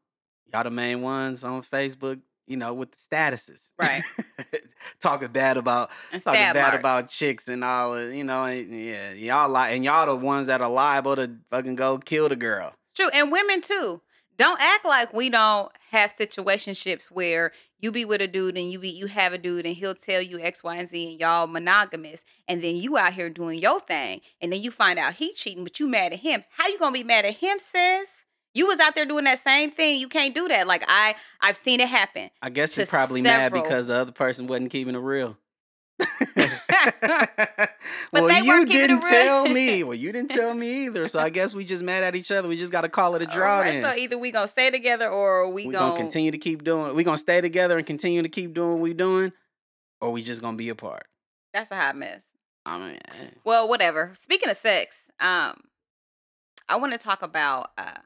[0.52, 3.60] y'all the main ones on Facebook, you know, with the statuses.
[3.78, 4.02] Right.
[5.00, 6.78] talking bad about And talking bad marks.
[6.78, 10.46] about chicks and all of- you know, and yeah, y'all like and y'all the ones
[10.46, 12.72] that are liable to fucking go kill the girl.
[12.94, 14.00] True, and women too.
[14.38, 18.78] Don't act like we don't have situationships where you be with a dude and you
[18.78, 21.46] be you have a dude and he'll tell you X, Y, and Z and y'all
[21.46, 25.32] monogamous, and then you out here doing your thing, and then you find out he
[25.32, 26.44] cheating, but you mad at him.
[26.50, 28.08] How you gonna be mad at him, sis?
[28.54, 29.98] You was out there doing that same thing.
[29.98, 30.66] You can't do that.
[30.66, 32.30] Like I, I've seen it happen.
[32.40, 35.36] I guess he's probably mad because the other person wasn't keeping it real.
[38.12, 39.82] But well, you weren't keeping it didn't tell me.
[39.84, 41.08] Well, you didn't tell me either.
[41.08, 42.48] So I guess we just mad at each other.
[42.48, 43.62] We just got to call it a draw.
[43.62, 43.82] Then.
[43.82, 46.94] so either we gonna stay together or we we gonna, gonna continue to keep doing.
[46.94, 49.32] We gonna stay together and continue to keep doing what we doing,
[50.00, 51.06] or we just gonna be apart.
[51.52, 52.22] That's a hot mess.
[52.64, 53.30] I mean, eh.
[53.44, 54.12] Well, whatever.
[54.20, 55.60] Speaking of sex, um,
[56.68, 57.70] I want to talk about.
[57.78, 57.98] Uh,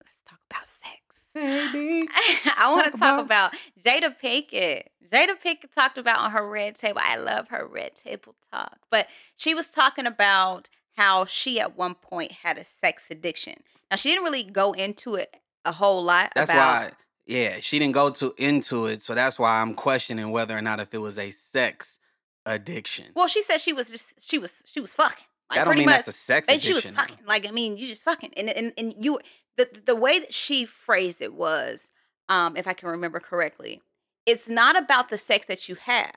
[0.00, 0.99] let's talk about sex.
[1.34, 2.08] Baby.
[2.56, 3.52] I want to Talk talk about
[3.84, 4.84] Jada Pinkett.
[5.10, 7.00] Jada Pinkett talked about on her red table.
[7.02, 11.94] I love her red table talk, but she was talking about how she at one
[11.94, 13.62] point had a sex addiction.
[13.90, 16.32] Now she didn't really go into it a whole lot.
[16.34, 16.92] That's about, why.
[17.26, 20.80] Yeah, she didn't go to into it, so that's why I'm questioning whether or not
[20.80, 21.98] if it was a sex
[22.46, 23.06] addiction.
[23.14, 25.24] Well, she said she was just she was she was fucking.
[25.50, 25.96] Like that don't mean much.
[25.96, 26.68] that's a sex and addiction.
[26.68, 29.18] she was fucking like i mean you just fucking and and, and you
[29.64, 31.90] the the way that she phrased it was
[32.28, 33.80] um if i can remember correctly
[34.26, 36.14] it's not about the sex that you have.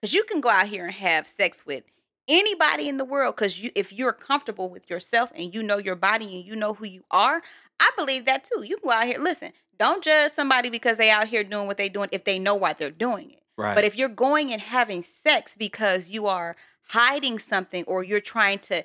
[0.00, 1.84] Because you can go out here and have sex with
[2.28, 5.96] anybody in the world because you if you're comfortable with yourself and you know your
[5.96, 7.40] body and you know who you are
[7.80, 8.62] i believe that too.
[8.62, 11.78] You can go out here listen don't judge somebody because they out here doing what
[11.78, 13.42] they're doing if they know why they're doing it.
[13.56, 13.74] Right.
[13.74, 16.54] but if you're going and having sex because you are
[16.90, 18.84] hiding something or you're trying to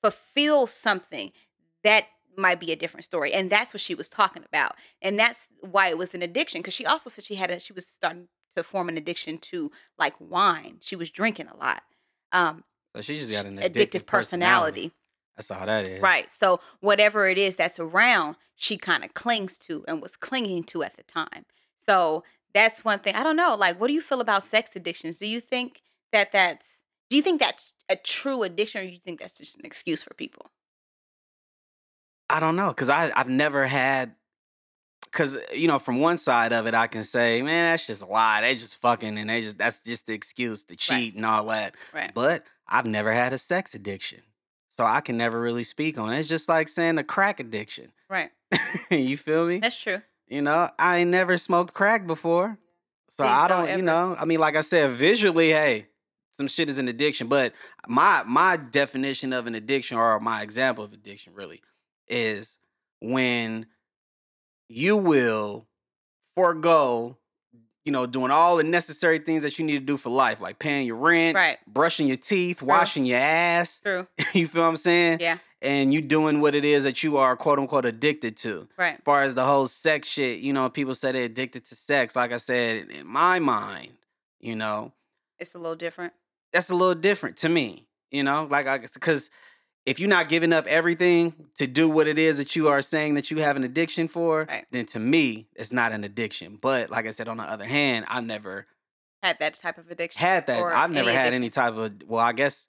[0.00, 1.32] fulfill something,
[1.82, 3.32] that might be a different story.
[3.32, 4.76] And that's what she was talking about.
[5.02, 6.60] And that's why it was an addiction.
[6.60, 9.70] Because she also said she had a she was starting to form an addiction to
[9.98, 10.78] like wine.
[10.80, 11.82] She was drinking a lot.
[12.32, 14.92] Um so she just got an addictive, addictive, personality.
[15.36, 16.00] That's all that is.
[16.00, 16.30] Right.
[16.30, 20.84] So whatever it is that's around, she kind of clings to and was clinging to
[20.84, 21.44] at the time.
[21.80, 23.16] So that's one thing.
[23.16, 23.56] I don't know.
[23.56, 25.16] Like, what do you feel about sex addictions?
[25.16, 26.64] Do you think that that's
[27.10, 30.02] do you think that's a true addiction, or do you think that's just an excuse
[30.02, 30.50] for people?
[32.28, 34.14] I don't know, cause I I've never had,
[35.12, 38.06] cause you know from one side of it I can say, man, that's just a
[38.06, 38.40] lie.
[38.40, 41.74] They just fucking and they just that's just the excuse to cheat and all that.
[41.92, 42.12] Right.
[42.14, 44.20] But I've never had a sex addiction,
[44.76, 46.20] so I can never really speak on it.
[46.20, 47.92] It's just like saying a crack addiction.
[48.08, 48.30] Right.
[48.90, 49.58] you feel me?
[49.58, 50.00] That's true.
[50.28, 52.58] You know, I ain't never smoked crack before.
[53.16, 55.86] So Please I don't don't, you know, I mean, like I said, visually, hey,
[56.36, 57.28] some shit is an addiction.
[57.28, 57.52] But
[57.86, 61.62] my my definition of an addiction or my example of addiction really
[62.08, 62.56] is
[63.00, 63.66] when
[64.68, 65.66] you will
[66.36, 67.16] forego,
[67.84, 70.58] you know, doing all the necessary things that you need to do for life, like
[70.58, 71.58] paying your rent, Right.
[71.66, 73.80] brushing your teeth, washing your ass.
[73.82, 74.06] True.
[74.32, 75.18] you feel what I'm saying?
[75.20, 75.38] Yeah.
[75.60, 78.94] And you doing what it is that you are quote unquote addicted to Right.
[78.96, 82.16] as far as the whole sex shit, you know, people say they're addicted to sex.
[82.16, 83.92] Like I said, in my mind,
[84.40, 84.92] you know,
[85.38, 86.12] It's a little different.
[86.52, 87.86] that's a little different to me.
[88.10, 89.28] You know, like I guess because
[89.86, 93.14] if you're not giving up everything to do what it is that you are saying
[93.14, 94.66] that you have an addiction for, Right.
[94.70, 96.56] then to me, it's not an addiction.
[96.60, 98.66] But like I said, on the other hand, I've never
[99.22, 100.20] Had that type of addiction.
[100.20, 100.58] had that.
[100.62, 101.34] I've never had addiction.
[101.34, 102.66] any type of well, I guess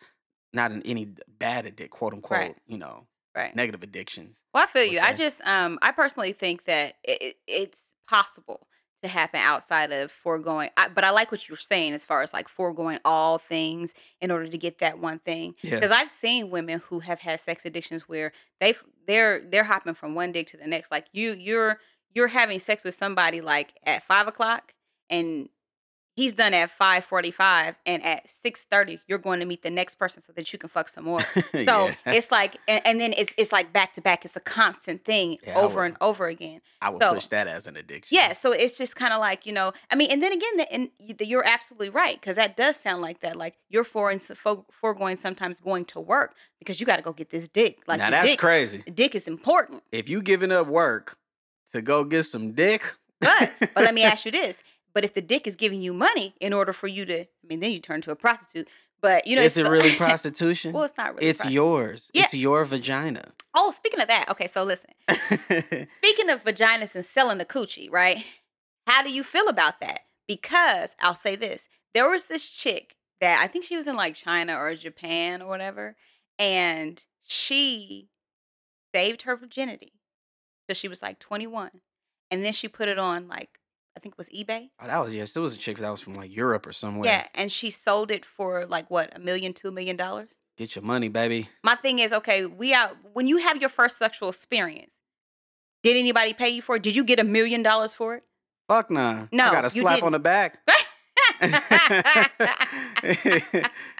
[0.53, 2.55] not in any bad addict, quote unquote, Right.
[2.67, 3.53] you know, Right.
[3.55, 4.37] negative addictions.
[4.53, 4.99] Well, I feel you.
[4.99, 8.67] I just, um, I personally think that it, it's possible
[9.05, 10.69] to happen outside of foregoing.
[10.77, 14.31] I, but I like what you're saying as far as like foregoing all things in
[14.31, 15.55] order to get that one thing.
[15.61, 15.75] Yeah.
[15.75, 18.75] Because I've seen women who have had sex addictions where they
[19.07, 20.91] they're they're hopping from one dick to the next.
[20.91, 21.79] Like you you're
[22.13, 24.73] you're having sex with somebody like at five o'clock
[25.09, 25.49] and
[26.15, 29.69] he's done at five forty five and at six thirty you're going to meet the
[29.69, 31.21] next person so that you can fuck some more.
[31.53, 31.93] So Yeah.
[32.07, 34.25] it's like, and, and then it's it's like back to back.
[34.25, 36.61] It's a constant thing Yeah, over would- and over again.
[36.81, 38.15] I would so- push that as an addiction.
[38.15, 39.73] Yeah, so it's just kind of like you know.
[39.91, 43.21] I mean, and then again, the, and you're absolutely right because that does sound like
[43.21, 43.35] that.
[43.35, 47.29] Like you're for for foregoing sometimes going to work because you got to go get
[47.29, 47.79] this dick.
[47.87, 48.83] Like now that's dick, crazy.
[48.93, 49.83] dick is important.
[49.91, 51.17] if you giving up work
[51.73, 52.83] to go get some dick,
[53.19, 54.61] But but let me ask you this:
[54.95, 57.59] But if the dick is giving you money in order for you to, I mean,
[57.59, 58.69] then you turn to a prostitute.
[59.01, 60.73] But you know, is it really prostitution?
[60.73, 61.27] well, it's not really.
[61.27, 62.09] it's yours.
[62.13, 62.23] Yeah.
[62.23, 63.33] It's your vagina.
[63.53, 64.47] Oh, speaking of that, okay.
[64.47, 64.91] So listen.
[65.09, 68.23] Speaking of vaginas and selling the coochie, right?
[68.87, 70.01] How do you feel about that?
[70.27, 74.15] Because I'll say this there was this chick that I think she was in like
[74.15, 75.97] China or Japan or whatever,
[76.39, 78.09] and she
[78.93, 79.91] saved her virginity.
[80.69, 81.71] So she was like 21.
[82.31, 83.59] And then she put it on like,
[83.95, 84.69] I think it was eBay.
[84.81, 85.35] Oh, that was yes.
[85.35, 87.09] It was a chick that was from like Europe or somewhere.
[87.09, 87.27] Yeah.
[87.33, 90.31] And she sold it for like what, a million, two million dollars?
[90.57, 91.49] Get your money, baby.
[91.63, 94.95] My thing is, okay, we out when you have your first sexual experience,
[95.83, 96.83] did anybody pay you for it?
[96.83, 98.23] Did you get a million dollars for it?
[98.67, 99.27] Fuck nah.
[99.31, 100.59] No, I got a you slap on the back.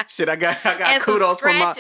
[0.07, 1.75] Shit, I got I got And kudos from my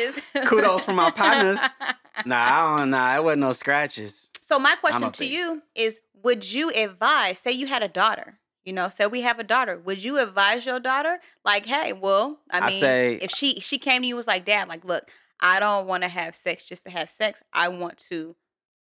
[0.45, 1.59] kudos from my partners.
[2.25, 4.29] nah, I don't nah, it wasn't no scratches.
[4.47, 8.73] So my question to you is would you advise, say you had a daughter, you
[8.73, 12.59] know, say we have a daughter, would you advise your daughter like, hey, well, I
[12.59, 15.59] I mean, say- if she she came to you was like, "Dad, like, look, I
[15.59, 17.41] don't want to have sex just to have sex.
[17.53, 18.35] I want to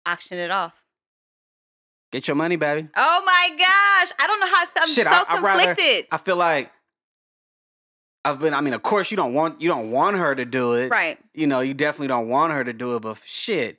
[0.04, 0.74] auction it off."
[2.10, 2.88] Get your money, baby.
[2.96, 4.82] Oh my gosh, I don't know how I feel.
[4.82, 6.06] I'm Shit, so I- rather- conflicted.
[6.10, 6.72] I feel like
[8.24, 10.74] I've been I mean, of course you don't want you don't want her to do
[10.74, 10.90] it.
[10.90, 11.18] right.
[11.34, 13.78] You know, you definitely don't want her to do it, but shit.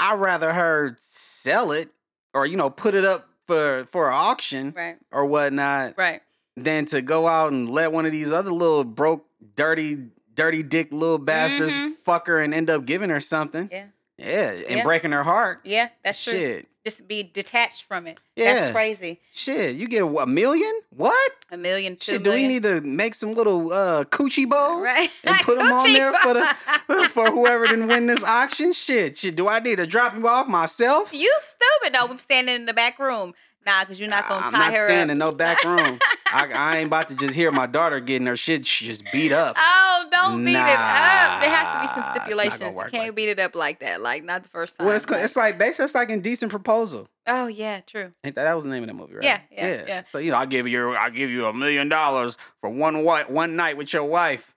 [0.00, 1.90] I'd rather her sell it
[2.34, 4.96] or, you know, put it up for for auction Right.
[5.10, 6.22] or whatnot Right.
[6.56, 10.88] than to go out and let one of these other little broke, dirty, dirty dick
[10.92, 11.96] little bastards Mhm.
[12.04, 13.68] fuck her and end up giving her something.
[13.72, 13.84] Yeah.
[14.18, 14.82] Yeah, and Yeah.
[14.82, 15.60] breaking her heart.
[15.64, 16.32] Yeah, that's true.
[16.32, 16.68] Shit.
[16.88, 18.18] Just be detached from it.
[18.34, 18.54] Yeah.
[18.54, 19.20] That's crazy.
[19.34, 19.76] Shit.
[19.76, 20.72] You get a, a million?
[20.88, 21.32] What?
[21.50, 25.10] A million, two Shit, do we need to make some little uh coochie balls right?
[25.22, 28.72] and put them on there for the for whoever didn't win this auction?
[28.72, 29.18] Shit.
[29.18, 29.36] Shit.
[29.36, 31.12] Do I need to drop you off myself?
[31.12, 31.92] You stupid.
[31.92, 33.34] No, I'm standing in the back room.
[33.66, 35.10] Nah, because you're not gonna I'm tie not her staying up.
[35.10, 35.98] in no back room.
[36.32, 39.56] I, I ain't about to just hear my daughter getting her shit just beat up.
[39.58, 39.87] Oh,
[40.22, 41.40] don't beat it up.
[41.40, 42.74] There has to be some stipulations.
[42.74, 44.00] You can't like beat it up like that.
[44.00, 44.86] Like not the first time.
[44.86, 47.08] well, it's, it's like basically it's like indecent proposal.
[47.26, 48.12] oh yeah, true.
[48.24, 49.24] Ain't that that was the name of that movie, right?
[49.24, 50.02] Yeah, yeah, yeah.
[50.10, 53.24] So you know, I give you I give you a million dollars for one wi-
[53.28, 54.54] one night with your wife.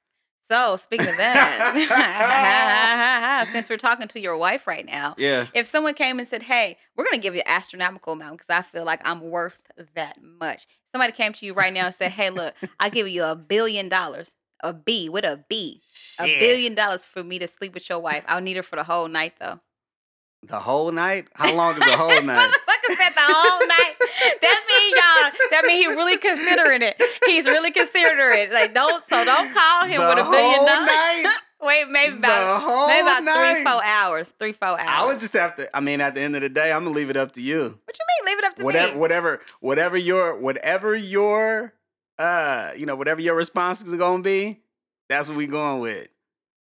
[0.48, 5.48] So speaking of that, since we're talking to your wife right now, Yeah.
[5.54, 8.62] if someone came and said, "Hey, we're gonna give you an astronomical amount because I
[8.62, 9.60] feel like I'm worth
[9.96, 13.24] that much," somebody came to you right now and said, "Hey, look, I'll give you
[13.24, 15.82] a billion dollars, a B with a B,
[16.20, 16.40] a Shit.
[16.40, 18.24] billion dollars for me to sleep with your wife.
[18.28, 19.60] I'll need her for the whole night, though."
[20.44, 21.28] The whole night?
[21.36, 22.50] How long is the whole night?
[22.50, 23.94] Motherfucker said the whole night.
[24.42, 25.50] That mean y'all.
[25.52, 27.00] That mean he really considering it.
[27.26, 28.52] He's really considering it.
[28.52, 29.04] Like don't.
[29.10, 30.88] So don't call him The with a billion dollars.
[30.88, 31.36] night?
[31.64, 33.54] Wait, maybe about maybe about night.
[33.58, 34.34] three, four hours.
[34.40, 34.82] Three, four hours.
[34.84, 35.78] I would just have to.
[35.78, 37.60] I mean, at the end of the day, I'm gonna leave it up to you.
[37.86, 38.34] what you mean?
[38.34, 39.00] Leave it up to whatever, me.
[39.00, 41.76] whatever, whatever your, whatever your,
[42.22, 44.62] uh, you know, whatever your responses are gonna be,
[45.10, 46.08] that's what we going with.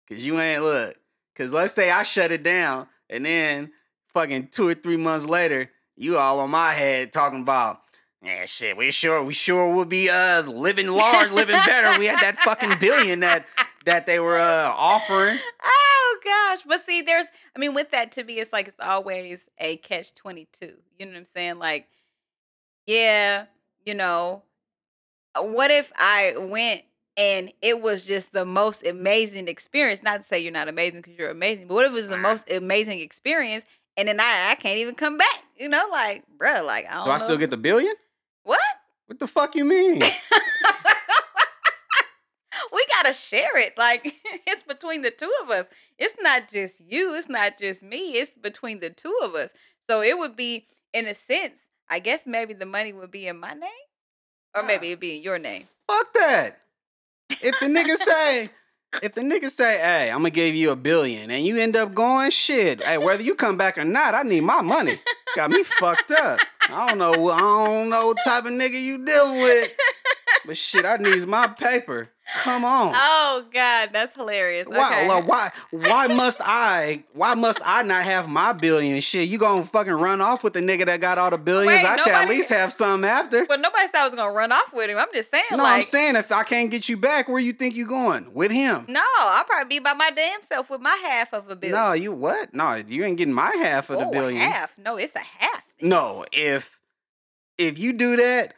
[0.09, 0.97] Cause you ain't look.
[1.35, 3.73] Cause let's say I shut it down, and then
[4.13, 7.81] fucking two or three months later, you all on my head talking about.
[8.23, 8.77] Yeah, shit.
[8.77, 11.99] We sure, we sure will be uh living large, living better.
[11.99, 13.47] We had that fucking billion that
[13.85, 15.39] that they were uh offering.
[15.65, 16.63] Oh gosh.
[16.67, 20.15] But see, there's I mean, with that to me, it's like it's always a catch
[20.15, 20.75] twenty two.
[20.99, 21.59] You know what I'm saying?
[21.59, 21.89] Like,
[22.87, 23.47] yeah,
[23.85, 24.43] you know,
[25.37, 26.83] Uh, what if I went
[27.17, 30.03] and it was just the most amazing experience?
[30.03, 32.17] Not to say you're not amazing because you're amazing, but what if it was the
[32.17, 33.65] most amazing experience
[33.97, 35.43] and then I, I can't even come back?
[35.57, 37.25] You know, like, bruh, like I don't Do I know.
[37.25, 37.95] still get the billion?
[38.45, 38.61] what?
[39.07, 40.03] What the fuck you mean?
[42.73, 43.77] we gotta share it.
[43.79, 44.15] Like
[44.47, 45.67] it's between the two of us.
[45.99, 47.15] It's not just you.
[47.15, 48.15] It's not just me.
[48.17, 49.53] It's between the two of us.
[49.89, 53.39] So it would be, in a sense, I guess maybe the money would be in
[53.39, 53.71] my name,
[54.57, 55.65] or maybe it'd be in your name.
[55.87, 56.61] Fuck that.
[57.43, 58.51] If the nigga say,
[59.03, 61.95] if the nigga say, hey, I'm gonna give you a billion and you end up
[61.95, 64.99] going, shit, hey, whether you come back or not, I need my money.
[65.37, 66.41] Got me fucked up.
[66.69, 69.73] I don't know, I don't know what type of nigga you dealing with.
[70.47, 72.09] But shit, I needs my paper.
[72.43, 72.93] Come on.
[72.95, 74.67] Oh God, that's hilarious.
[74.67, 75.07] Why, Okay.
[75.07, 79.01] well, why, why must I, why must I not have my billion?
[79.01, 81.69] Shit, you gonna fucking run off with the nigga that got all the billions?
[81.69, 83.47] Wait, I should at least have some after.
[83.47, 84.99] But nobody said I was gonna run off with him.
[84.99, 87.53] I'm just saying, No, like, I'm saying if I can't get you back, where you
[87.53, 88.35] think you going?
[88.35, 88.87] With him?
[88.89, 91.79] no, I'll probably be by my damn self with my half of a billion.
[91.79, 92.53] No, you what?
[92.53, 94.41] No, you ain't getting my half of the oh, billion.
[94.41, 94.77] half.
[94.79, 95.63] No, it's a half.
[95.81, 96.81] No, if
[97.57, 98.55] if you do that,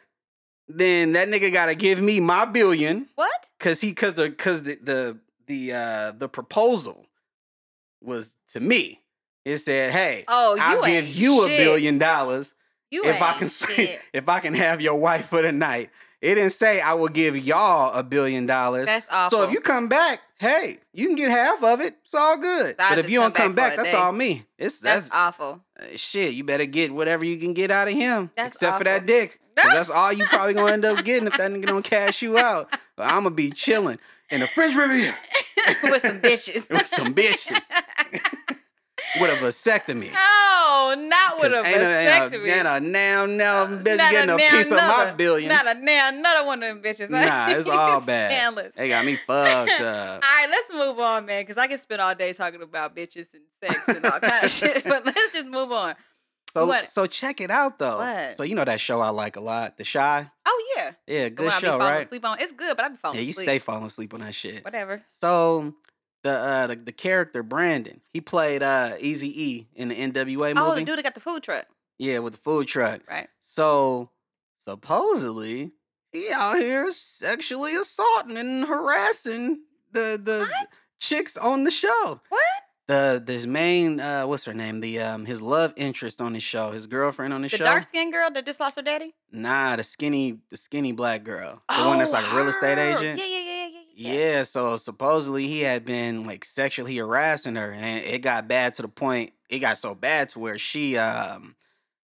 [0.69, 3.31] then that nigga gotta give me my billion What?
[3.57, 7.05] because he because the because the the the uh the proposal
[8.01, 9.01] was to me.
[9.45, 11.53] It said, "Hey, Oh, I'll give you shit.
[11.53, 12.53] a billion dollars
[12.91, 14.01] You if I can say, shit.
[14.13, 15.89] if I can have your wife for the night."
[16.21, 18.87] It didn't say I will give y'all a billion dollars.
[18.87, 19.39] That's awful.
[19.39, 21.95] So if you come back hey, you can get half of it.
[22.03, 22.75] It's all good.
[22.79, 24.45] So but if you don't come back back, that's all me.
[24.57, 25.61] It's That's, that's, awful.
[25.79, 26.33] uh, shit.
[26.33, 29.39] You better get whatever you can get out of him, That's except for that dick.
[29.55, 32.69] that's all you probably gonna end up getting if that nigga don't cash you out.
[32.95, 33.99] But I'm gonna be chilling
[34.29, 35.15] in the French Riviera
[35.83, 36.69] With some bitches.
[36.69, 37.63] with some bitches
[39.19, 40.11] with a vasectomy.
[40.11, 42.65] no, not with a 'Cause ain't a, ain't vasectomy.
[42.65, 45.49] a, a now now uh, bitch Not getting a, now piece of my another- billion.
[45.49, 47.09] Not a now another one of them bitches.
[47.09, 48.31] Nah, it's all bad.
[48.31, 48.73] Scandalous.
[48.75, 50.23] They got me fucked up.
[50.23, 53.27] All right, let's move on, man, because I can spend all day talking about bitches
[53.33, 54.83] and sex and all kind of shit.
[54.83, 55.95] But let's just move on.
[56.53, 56.89] So What?
[56.89, 57.99] so check it out though.
[57.99, 58.37] What?
[58.37, 60.29] So you know that show I like a lot, The Chi.
[60.47, 62.03] Oh yeah, Yeah, good one I be show, falling right?
[62.05, 62.39] asleep on.
[62.41, 63.45] It's good, but I be falling Yeah, you asleep.
[63.45, 64.65] stay falling asleep on that shit.
[64.65, 65.03] Whatever.
[65.19, 65.75] So
[66.23, 70.59] the uh the, the character Brandon, he played uh Easy E in the NWA movie.
[70.59, 71.65] Oh, the dude that got the food truck,
[71.97, 73.01] Yeah, with the food truck.
[73.09, 73.27] right?
[73.39, 74.09] So
[74.65, 75.71] supposedly
[76.11, 79.59] he out here sexually assaulting and harassing
[79.91, 80.67] the the What?
[80.99, 82.21] chicks on the show.
[82.29, 82.41] What?
[82.87, 84.79] The this main uh what's her name?
[84.79, 87.63] The um his love interest on the show, his girlfriend on the, The show.
[87.63, 89.13] The dark skinned girl that just lost her daddy?
[89.31, 91.61] Nah, the skinny the skinny black girl.
[91.69, 93.19] The one that's like a real estate agent.
[93.19, 93.48] Yeah, yeah, yeah,
[93.99, 98.81] yeah, so supposedly he had been like sexually harassing her and it got bad to
[98.81, 101.55] the point it got so bad to where she um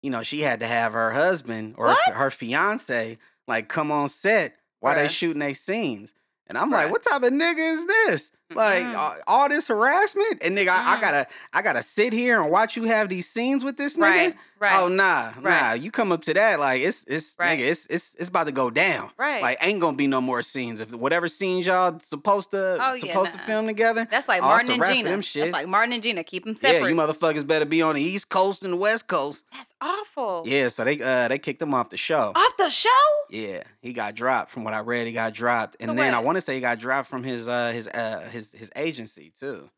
[0.03, 2.16] you know, she had to have her husband or her, What?
[2.16, 5.11] her fiance like come on set while they Bruh.
[5.11, 6.14] shooting their scenes.
[6.46, 6.74] And I'm Bruh.
[6.85, 8.31] like, what type of nigga is this?
[8.55, 8.94] Like Mm-mm.
[8.96, 11.00] all, all this harassment and nigga, I, I Mm.
[11.00, 14.00] gotta I gotta sit here and watch you have these scenes with this nigga.
[14.03, 15.42] Right, right, Oh nah, Right.
[15.42, 15.73] nah.
[15.73, 17.59] You come up to that like it's it's Right.
[17.59, 19.11] nigga, it's it's it's about to go down.
[19.16, 19.42] right.
[19.42, 20.81] Like ain't gonna be no more scenes.
[20.81, 23.38] If whatever scenes y'all supposed to Oh, yeah, supposed nah.
[23.40, 25.11] to film together, That's like Oh, Martin and Gina.
[25.11, 26.23] them That's like Martin and Gina.
[26.23, 29.42] Keep them yeah, you motherfuckers better be on the East Coast and the West Coast.
[29.53, 30.44] That's awful.
[30.46, 32.33] Yeah, so they uh they kicked him off the show.
[32.35, 32.88] Off the show?
[33.31, 34.51] Yeah, he got dropped.
[34.51, 36.61] From what I read, he got dropped, and So then I want to say he
[36.61, 39.70] got dropped from his uh his uh his his agency too,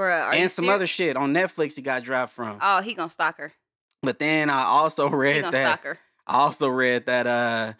[0.00, 0.74] Bruh, and some serious?
[0.74, 1.74] other shit on Netflix.
[1.74, 2.58] He got dropped from.
[2.60, 3.52] Oh, he gonna stalk her.
[4.04, 5.84] But then I also read that.
[6.26, 7.72] I also read that uh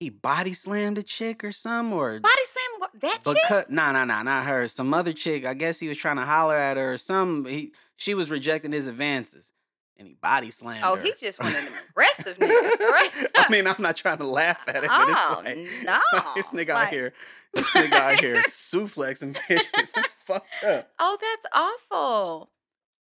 [0.00, 3.36] he body slammed a chick or some or Body slam what, that chick?
[3.42, 4.68] Because nah, nah, nah, not her.
[4.68, 5.44] Some other chick.
[5.44, 6.94] I guess he was trying to holler at her.
[6.94, 9.46] Or some he she was rejecting his advances,
[9.96, 10.90] and he body slammed her.
[10.90, 11.02] Oh, her.
[11.02, 13.10] he just of them aggressive right?
[13.36, 16.32] I mean, I'm not trying to laugh at it, but oh it's like no!
[16.34, 17.12] this nigga out here,
[17.54, 19.90] this nigga out here suplexing bitches.
[19.96, 20.90] It's fucked up.
[20.98, 22.50] Oh, that's awful.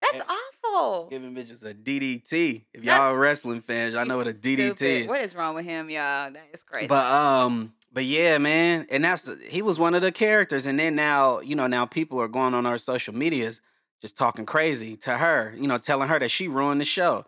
[0.01, 1.07] That's awful.
[1.09, 2.63] Giving bitches a DDT.
[2.73, 4.81] If y'all wrestling fans, y'all know what a DDT stupid.
[5.03, 5.07] is.
[5.07, 6.31] What is wrong with him, y'all?
[6.31, 6.87] That is crazy.
[6.87, 10.95] But um, but yeah, man, and that's he was one of the characters, and then
[10.95, 13.61] now you know now people are going on our social medias
[14.01, 17.23] just talking crazy to her, you know, telling her that she ruined the show you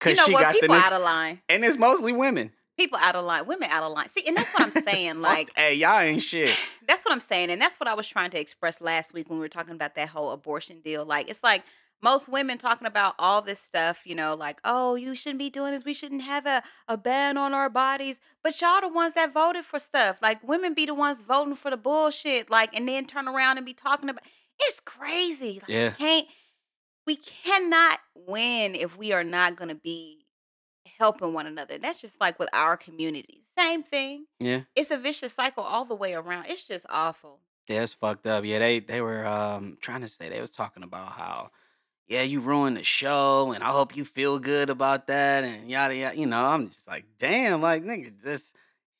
[0.00, 0.40] because know she what?
[0.40, 1.40] got the People ni- out of line.
[1.48, 2.50] and it's mostly women.
[2.76, 3.46] People out of line.
[3.46, 4.08] Women out of line.
[4.10, 5.20] See, and that's what I'm saying.
[5.20, 6.56] Like, hey, y'all ain't shit.
[6.88, 9.38] that's what I'm saying, and that's what I was trying to express last week when
[9.38, 11.04] we were talking about that whole abortion deal.
[11.04, 11.62] Like, it's like
[12.02, 15.72] most women talking about all this stuff, you know, like, oh, you shouldn't be doing
[15.72, 15.84] this.
[15.84, 18.20] We shouldn't have a, a ban on our bodies.
[18.42, 20.20] But y'all the ones that voted for stuff.
[20.20, 22.50] Like, women be the ones voting for the bullshit.
[22.50, 24.22] Like, and then turn around and be talking about.
[24.60, 25.60] It's crazy.
[25.62, 25.88] Like, Yeah.
[25.88, 26.26] we can't.
[27.06, 30.24] We cannot win if we are not going to be
[30.98, 31.76] helping one another.
[31.78, 33.42] That's just like with our community.
[33.56, 34.26] Same thing.
[34.40, 36.46] Yeah, It's a vicious cycle all the way around.
[36.48, 37.40] It's just awful.
[37.68, 38.44] yeah, it's fucked up.
[38.44, 41.50] Yeah, they they were um trying to say they was talking about how.
[42.08, 45.96] Yeah, you ruined the show, and I hope you feel good about that, and yada
[45.96, 46.18] yada.
[46.18, 48.52] You know, I'm just like, damn, like nigga, this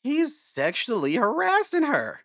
[0.02, 2.20] he's sexually harassing her.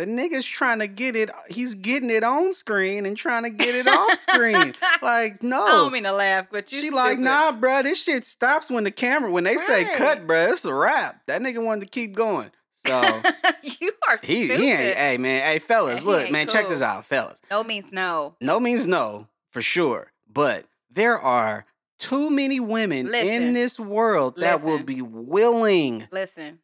[0.00, 1.30] The nigga's trying to get it.
[1.50, 4.74] He's getting it on screen and trying to get it off screen.
[5.02, 5.62] Like, no.
[5.66, 8.84] I don't mean to laugh, but you she like, nah, bruh, this shit stops when
[8.84, 11.20] the camera, when they say cut, bruh, it's a wrap.
[11.26, 12.50] That nigga wanted to keep going.
[12.86, 13.02] So
[13.62, 14.60] you are he, stupid.
[14.60, 17.38] he ain't, hey, man, hey, fellas, he look, man, check this out, fellas.
[17.50, 18.36] no means no.
[18.40, 20.09] No means no, for sure.
[20.32, 21.64] But there are
[21.98, 23.28] too many women Listen.
[23.28, 26.60] in this world that will be willing, Listen,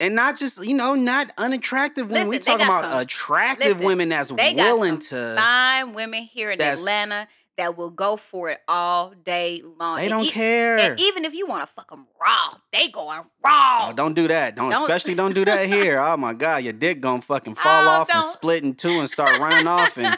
[0.00, 2.28] and not just, you know, not unattractive women.
[2.28, 5.34] we Listen, they talking about some- attractive listen, women that's willing to.
[5.36, 9.96] fine women here in Atlanta that will go for it all day long.
[9.96, 10.76] They And don't e- care.
[10.76, 13.88] And even if you want to fuck them raw, they going raw.
[13.88, 14.56] Oh, don't do that.
[14.56, 16.00] Don't, Don't- especially don't do that here.
[16.00, 18.32] Oh my god, your dick gonna fucking fall Oh, off and don't.
[18.32, 20.16] split in two and start running off and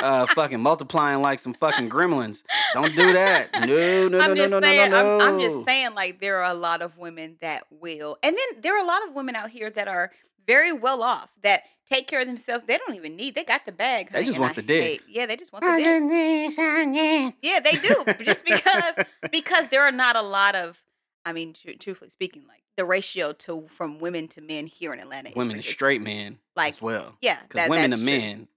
[0.00, 2.42] uh fucking multiplying like some fucking gremlins.
[2.72, 3.52] Don't do that.
[3.52, 5.20] No, no, no, I'm no, just no, no, no, no.
[5.20, 8.60] I'm, I'm just saying, like there are a lot of women that will, and then
[8.62, 10.10] there are a lot of women out here that are
[10.46, 12.64] very well off that take care of themselves.
[12.64, 13.34] They don't even need.
[13.34, 14.10] They got the bag.
[14.12, 15.02] They just want I the dick.
[15.08, 17.34] Yeah, they just want the dick.
[17.42, 18.04] Yeah, they do.
[18.24, 18.94] just because
[19.30, 20.78] because there are not a lot of
[21.24, 25.00] I mean, tru- truthfully speaking, like the ratio to from women to men here in
[25.00, 27.16] Atlanta, is women to straight men Like, as well.
[27.20, 28.06] Yeah, Because that, women to true.
[28.06, 28.48] men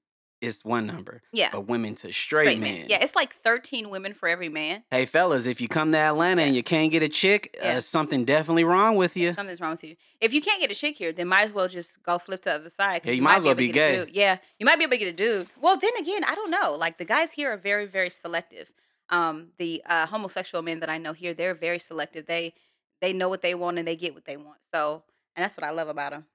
[0.41, 2.79] is one number, Yeah, but women to straight, straight men.
[2.81, 2.85] men.
[2.89, 4.83] Yeah, it's like thirteen women for every man.
[4.89, 6.47] Hey fellas, if you come to Atlanta Yeah.
[6.47, 7.77] and you can't get a chick, Yeah.
[7.77, 9.33] uh, something definitely wrong with you.
[9.33, 9.95] Something's wrong with you.
[10.19, 12.49] If you can't get a chick here, then might as well just go flip to
[12.49, 13.01] the other side.
[13.05, 14.05] Yeah, you might as well to be gay.
[14.11, 15.47] Yeah, you might be able to get a dude.
[15.61, 16.73] Well, then again, I don't know.
[16.75, 18.71] Like the guys here are very, very selective.
[19.09, 22.25] Um, the uh, homosexual men that I know here, they're very selective.
[22.25, 22.53] They
[23.01, 24.57] they know what they want and they get what they want.
[24.73, 25.03] So,
[25.35, 26.25] and that's what I love about them.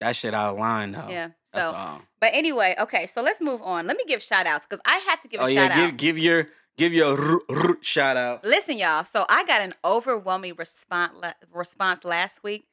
[0.00, 1.08] That shit out of line though.
[1.10, 1.28] Yeah.
[1.52, 3.06] So, but anyway, okay.
[3.06, 3.86] So let's move on.
[3.86, 5.90] Let me give shout outs because I have to give a Oh shout yeah, out.
[5.90, 6.48] give give your
[6.78, 8.44] give your r- r- shout out.
[8.44, 9.04] Listen, y'all.
[9.04, 11.18] So I got an overwhelming response
[11.52, 12.66] response last week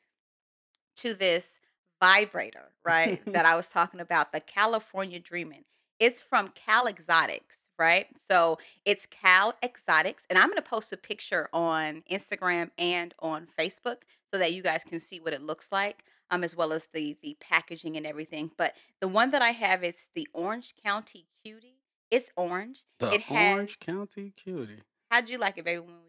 [0.97, 1.59] to this
[2.01, 3.21] vibrator, right?
[3.33, 5.65] that I was talking about, the California Dreamin'.
[5.99, 8.07] It's from Cal Exotics, right?
[8.19, 13.97] So it's Cal Exotics, and I'm gonna post a picture on Instagram and on Facebook
[14.31, 17.17] so that you guys can see what it looks like, um, as well as the
[17.21, 18.51] the packaging and everything.
[18.57, 21.75] But the one that I have is the Orange County Cutie.
[22.09, 22.83] It's orange.
[22.99, 24.81] The it has- Orange County Cutie.
[25.11, 25.79] How'd you like it, baby?
[25.79, 26.03] When we used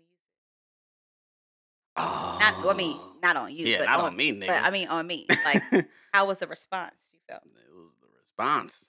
[2.00, 2.36] Oh.
[2.40, 3.66] Not, well, I mean, not on you.
[3.66, 4.46] yeah, but not on, on me, nigga.
[4.46, 5.26] But I mean, on me.
[5.44, 5.62] Like,
[6.12, 7.42] how was the response you felt?
[7.44, 8.86] It was the response.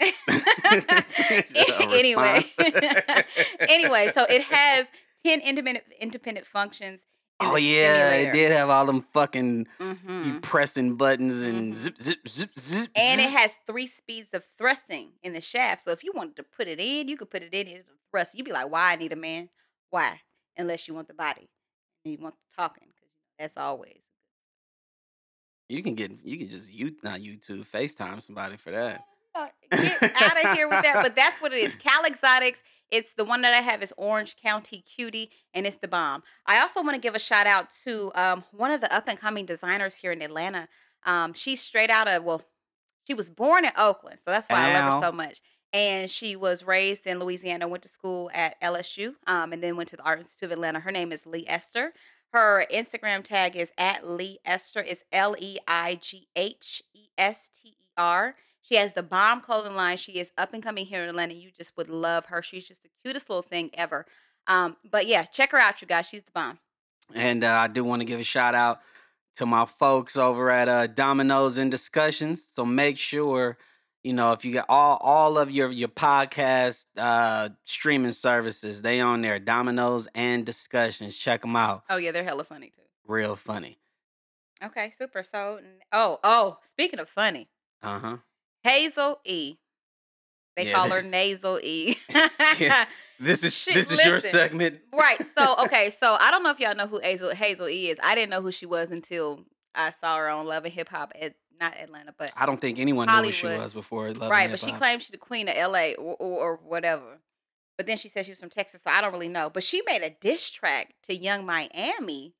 [1.92, 2.44] Anyway,
[3.60, 4.86] anyway, so it has
[5.24, 7.00] ten independent independent functions.
[7.44, 10.42] Oh yeah, it did have all them fucking you Mhm.
[10.42, 11.76] pressing buttons and Mhm.
[11.76, 12.90] zip zip zip zip.
[12.94, 15.82] And it has three speeds of thrusting in the shaft.
[15.82, 17.94] So if you wanted to put it in, you could put it in and it'll
[18.10, 18.34] thrust.
[18.34, 19.48] You'd be like, "Why I need a man?
[19.90, 20.20] Why?"
[20.56, 21.48] Unless you want the body
[22.04, 24.02] and you want the talking, because that's always.
[25.68, 29.06] you can get you can just you not YouTube FaceTime somebody for that.
[29.72, 30.98] Get out of here with that.
[31.02, 31.74] But that's what it is.
[31.78, 32.62] Cal Exotics.
[32.92, 36.22] It's the one that I have is Orange County Cutie, and it's the bomb.
[36.44, 39.18] I also want to give a shout out to um, one of the up and
[39.18, 40.68] coming designers here in Atlanta.
[41.06, 42.42] Um, she's straight out of well,
[43.04, 45.40] she was born in Oakland, so that's why I love her so much.
[45.72, 49.88] And she was raised in Louisiana, went to school at LSU, um, and then went
[49.88, 50.80] to the Art Institute of Atlanta.
[50.80, 51.94] Her name is Leigh Ester.
[52.34, 54.80] Her Instagram tag is at Leigh Ester.
[54.80, 58.34] It's L E I G H E S T E R.
[58.62, 59.96] She has the bomb clothing line.
[59.96, 61.34] She is up and coming here in Atlanta.
[61.34, 62.42] You just would love her.
[62.42, 64.06] She's just the cutest little thing ever.
[64.46, 66.06] Um, but yeah, check her out, you guys.
[66.08, 66.58] She's the bomb.
[67.14, 68.80] And uh, I do want to give a shout out
[69.36, 72.44] to my folks over at uh, Dominoes and Discussions.
[72.52, 73.58] So make sure,
[74.04, 79.00] you know, if you got all all of your your podcast uh, streaming services, they
[79.00, 79.38] on there.
[79.38, 81.16] Dominoes and Discussions.
[81.16, 81.82] Check them out.
[81.90, 82.82] Oh yeah, they're hella funny too.
[83.06, 83.78] Real funny.
[84.62, 85.22] Okay, super.
[85.24, 85.60] So
[85.92, 87.48] oh oh, speaking of funny,
[87.82, 88.16] Uh huh.
[88.64, 89.56] Hazel E.
[90.56, 91.96] They Yeah, call this- her Nasal E.
[92.58, 92.86] Yeah.
[93.20, 94.80] This is Shit, this is your segment.
[94.92, 95.24] right.
[95.24, 95.90] So okay.
[95.90, 97.98] So I don't know if y'all know who Hazel Hazel E is.
[98.02, 99.44] I didn't know who she was until
[99.76, 102.80] I saw her on Love and Hip Hop at not Atlanta, but I don't think
[102.80, 104.08] anyone knew who she was before.
[104.08, 104.50] Love and right.
[104.50, 105.94] But she claims she's the queen of L.A.
[105.94, 107.20] or, or, or whatever.
[107.76, 109.48] But then she said she was from Texas, so I don't really know.
[109.50, 112.34] But she made a diss track to Yung Miami I'm your Miami.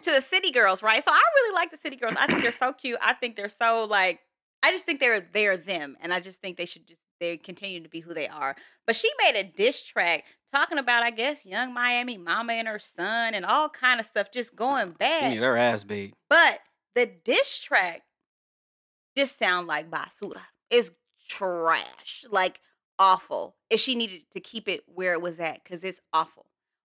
[0.02, 1.04] to the City Girls, right?
[1.04, 2.14] So I really like the City Girls.
[2.18, 2.98] I think they're so cute.
[3.00, 4.20] I think they're so like.
[4.62, 7.82] I just think they're they're them, and I just think they should just they continue
[7.82, 8.56] to be who they are.
[8.86, 12.78] But she made a diss track talking about, I guess, Yung Miami mama and her
[12.78, 15.30] son and all kind of stuff, just going bad.
[15.30, 16.14] need her ass beat.
[16.28, 16.60] But
[16.94, 18.02] the diss track
[19.16, 20.42] just sound like basura.
[20.70, 20.90] It's
[21.28, 22.60] trash, like
[22.98, 23.56] awful.
[23.70, 26.46] If she needed to keep it where it was at, because it's awful.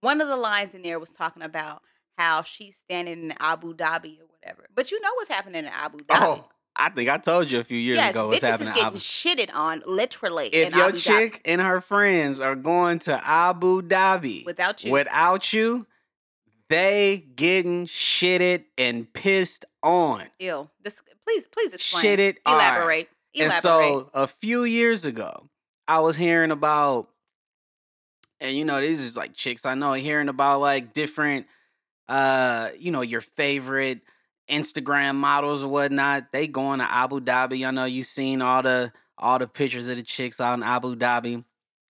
[0.06, 1.82] One of the lines in there was talking about
[2.16, 4.68] how she's standing in Abu Dhabi or whatever.
[4.76, 6.06] But you know what's happening in Abu Dhabi.
[6.12, 6.46] Oh,
[6.76, 8.68] I think I told you a few years yes, ago what's happening.
[8.74, 13.00] is in getting shitted on literally if your Abu chick and her friends are going
[13.00, 14.92] to Abu Dhabi Dhabi without you.
[14.92, 15.88] without you,
[16.70, 20.26] they getting shitted and pissed on.
[20.38, 20.70] Ew.
[20.84, 22.04] This, please, please explain.
[22.04, 22.56] Shitted on.
[22.56, 23.10] Elaborate.
[23.34, 23.54] Elaborate.
[23.54, 25.50] And so a few years ago,
[25.88, 27.10] I was hearing about,
[28.40, 31.48] and you know, these is like chicks I know hearing about like different,
[32.08, 34.02] uh, you know, your favorite
[34.50, 36.32] Instagram models or whatnot.
[36.32, 37.66] They going to Abu Dhabi.
[37.66, 40.96] I know you seen all the all the pictures of the chicks out in Abu
[40.96, 41.44] Dhabi,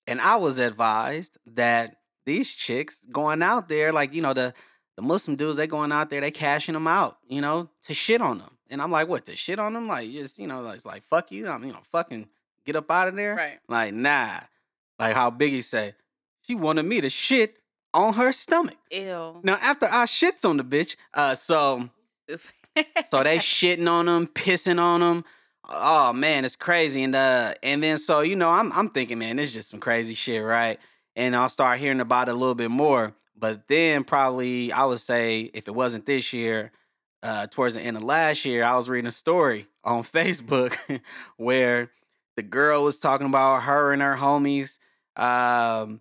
[0.06, 4.54] and I was advised that these chicks going out there, like you know the
[4.96, 8.20] the Muslim dudes, they going out there, they cashing them out, you know, to shit
[8.20, 8.50] on them.
[8.70, 9.88] And I'm like, what to shit on them?
[9.88, 11.48] Like just you know, it's like fuck you.
[11.48, 12.28] I'm you know, fucking
[12.64, 13.34] get up out of there.
[13.34, 13.58] right.
[13.68, 14.40] Like nah,
[14.98, 15.94] like how Biggie say,
[16.46, 17.58] she wanted me to shit
[17.92, 18.76] on her stomach.
[18.90, 19.40] Ew.
[19.42, 21.88] Now after I shits on the bitch, uh, so
[23.08, 25.24] so they shitting on them, pissing on them.
[25.68, 27.02] Oh man, it's crazy.
[27.02, 29.80] And uh, and then so you know, I'm I'm thinking, man, this is just some
[29.80, 30.78] crazy shit, right?
[31.16, 33.14] And I'll start hearing about it a little bit more.
[33.36, 36.72] But then probably I would say if it wasn't this year,
[37.22, 40.76] uh, towards the end of last year, I was reading a story on Facebook
[41.36, 41.90] where
[42.36, 44.78] the girl was talking about her and her homies.
[45.16, 46.00] Um,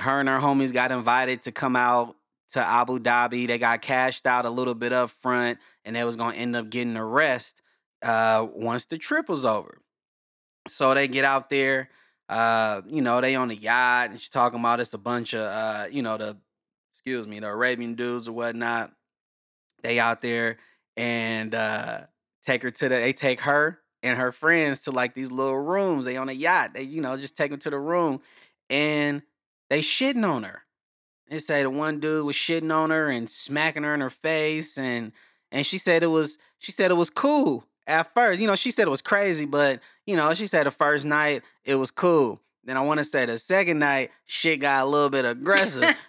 [0.00, 2.16] her and her homies got invited to come out
[2.52, 3.46] to Abu Dhabi.
[3.46, 6.70] They got cashed out a little bit up front, and they was gonna end up
[6.70, 7.60] getting the rest
[8.02, 9.80] uh, once the trip was over.
[10.68, 11.90] So they get out there.
[12.28, 15.40] Uh, you know, they on the yacht, and she's talking about it's a bunch of
[15.40, 16.36] uh, you know, the
[16.94, 18.92] excuse me, the Arabian dudes or whatnot.
[19.82, 20.56] They out there
[20.96, 22.00] and uh
[22.46, 26.04] take her to the they take her and her friends to like these little rooms.
[26.04, 26.74] They on a yacht.
[26.74, 28.20] They, you know, just take them to the room
[28.70, 29.22] and
[29.70, 30.62] they shitting on her.
[31.28, 34.76] They say the one dude was shitting on her and smacking her in her face
[34.76, 35.12] and
[35.50, 38.40] and she said it was she said it was cool at first.
[38.40, 41.42] You know, she said it was crazy, but you know, she said the first night
[41.64, 42.40] it was cool.
[42.66, 45.82] Then I want to say the second night, shit got a little bit aggressive.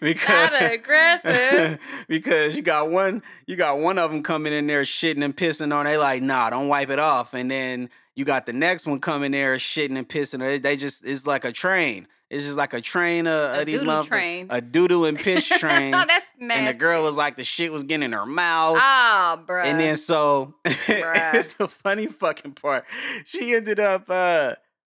[0.00, 1.78] because Kinda aggressive.
[2.08, 5.74] because you got one, you got one of them coming in there shitting and pissing
[5.74, 5.86] on.
[5.86, 7.32] They like, nah, don't wipe it off.
[7.32, 10.38] And then you got the next one coming there shitting and pissing.
[10.40, 12.06] They- They just it's like a train.
[12.30, 14.06] It's just like a train of, A of these motherfuckers.
[14.08, 14.46] train.
[14.50, 15.92] A doo-doo and piss train.
[15.92, 16.58] That's nasty.
[16.58, 18.78] and the girl was like, the shit was getting in her mouth.
[18.80, 19.62] Oh, bro.
[19.62, 22.84] And then so it's the funny fucking part.
[23.26, 24.54] She ended up uh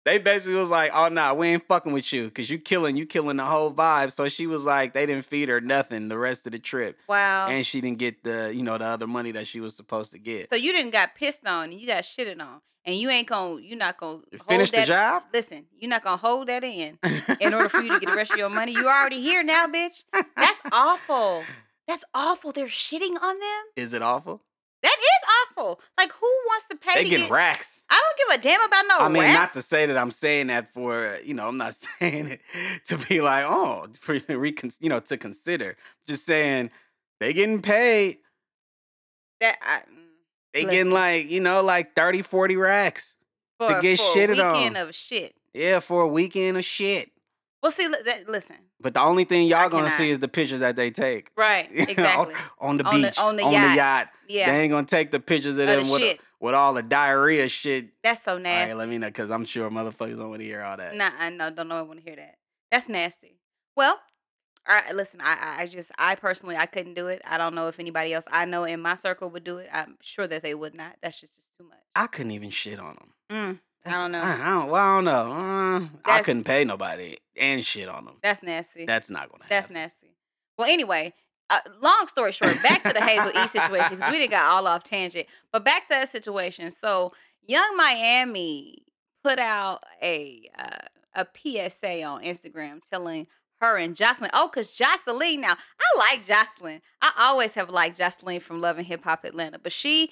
[0.06, 3.06] they basically was like, oh nah, we ain't fucking with you because you killing you
[3.08, 4.12] killing the whole vibe.
[4.14, 6.98] So she was like, they didn't feed her nothing the rest of the trip.
[7.10, 7.48] wow.
[7.48, 10.20] And she didn't get the, you know, the other money that she was supposed to
[10.20, 10.50] get.
[10.50, 12.62] so you didn't got pissed on and you got shitted on.
[12.86, 15.24] And you ain't gonna you're not gonna hold Finish the that, job?
[15.34, 17.00] Listen, you're not gonna hold that in
[17.40, 18.74] in order for you to get the rest of your money.
[18.74, 20.04] You already here now, bitch.
[20.14, 21.44] That's awful.
[21.88, 22.52] That's awful.
[22.52, 23.64] They're shitting on them.
[23.76, 24.42] Is it awful?
[24.84, 25.80] That is awful.
[25.98, 27.32] Like who wants to pay They to getting get?
[27.34, 27.84] racks.
[27.90, 29.34] I don't give a damn about no I mean, rap.
[29.34, 32.42] not to say that I'm saying that for, you know, I'm not saying it
[32.86, 35.76] to be like, oh, for recon, you know, to consider.
[36.08, 36.70] Just saying
[37.20, 38.20] they getting paid.
[39.42, 40.05] that I, mm,
[40.56, 40.72] They Listen.
[40.74, 43.14] getting like, you know, like 30, 40 racks.
[43.60, 44.54] for, get for shitted a on.
[44.54, 45.36] weekend of shit.
[45.54, 47.12] Yeah, for a weekend of shit.
[47.62, 50.62] Well, see, that, listen, But the only thing y'all I gonna see is the pictures
[50.62, 51.30] that they take.
[51.36, 51.70] right?
[51.76, 52.34] Know, Exactly.
[52.60, 53.70] on the On the- beach, on the on yacht.
[53.72, 54.08] the yacht.
[54.30, 56.84] Yeah, They ain't gonna take the pictures of Of them the with, with all the
[56.84, 57.88] diarrhea shit.
[58.02, 58.74] that's so All right, nasty.
[58.76, 60.96] let me know, cause I'm sure motherfuckers don't want to hear all that.
[60.96, 61.50] Nah, I know.
[61.50, 61.80] Don't know.
[61.80, 62.36] I want to hear that.
[62.72, 63.40] That's nasty.
[63.76, 64.00] Well,
[64.68, 64.96] all right.
[64.96, 67.22] Listen, I, I- just, I personally, I couldn't do it.
[67.26, 69.70] I don't know if anybody else I know in my circle would do it.
[69.74, 70.96] I'm sure that they would not.
[71.02, 71.80] That's just, just too much.
[71.96, 73.10] I couldn't even shit on them.
[73.32, 74.22] Mm, I don't know.
[74.22, 74.70] I, I don't.
[74.70, 75.32] Well, I don't know.
[75.32, 78.16] Uh, I couldn't pay nobody and shit on them.
[78.22, 78.86] that's nasty.
[78.86, 79.48] That's not gonna happen.
[79.50, 79.74] That's happen.
[79.76, 80.16] nasty.
[80.58, 81.14] Well, anyway,
[81.50, 84.68] uh, long story short, back to the Hazel E situation because we didn't got all
[84.68, 85.28] off tangent.
[85.52, 86.72] But back to that situation.
[86.72, 87.14] So,
[87.48, 88.84] Yung Miami
[89.24, 93.28] put out a uh, a PSA on Instagram telling
[93.62, 94.30] her and Joseline.
[94.34, 95.40] Oh, because Joseline.
[95.40, 96.82] Now, I like Joseline.
[97.02, 100.12] I always have liked Joseline from Love and Hip Hop Atlanta, but she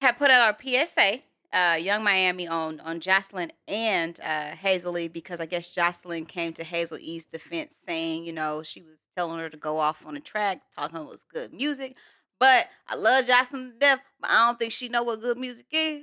[0.00, 1.22] had put out our PSA.
[1.52, 6.52] Uh, Yung Miami on on Joseline and uh, Hazel E because I guess Joseline came
[6.54, 10.14] to Hazel E's defense saying, you know, she was telling her to go off on
[10.14, 11.96] the track, talking it was good music.
[12.40, 15.66] But I love Joseline to death, but I don't think she know what good music
[15.70, 16.02] is.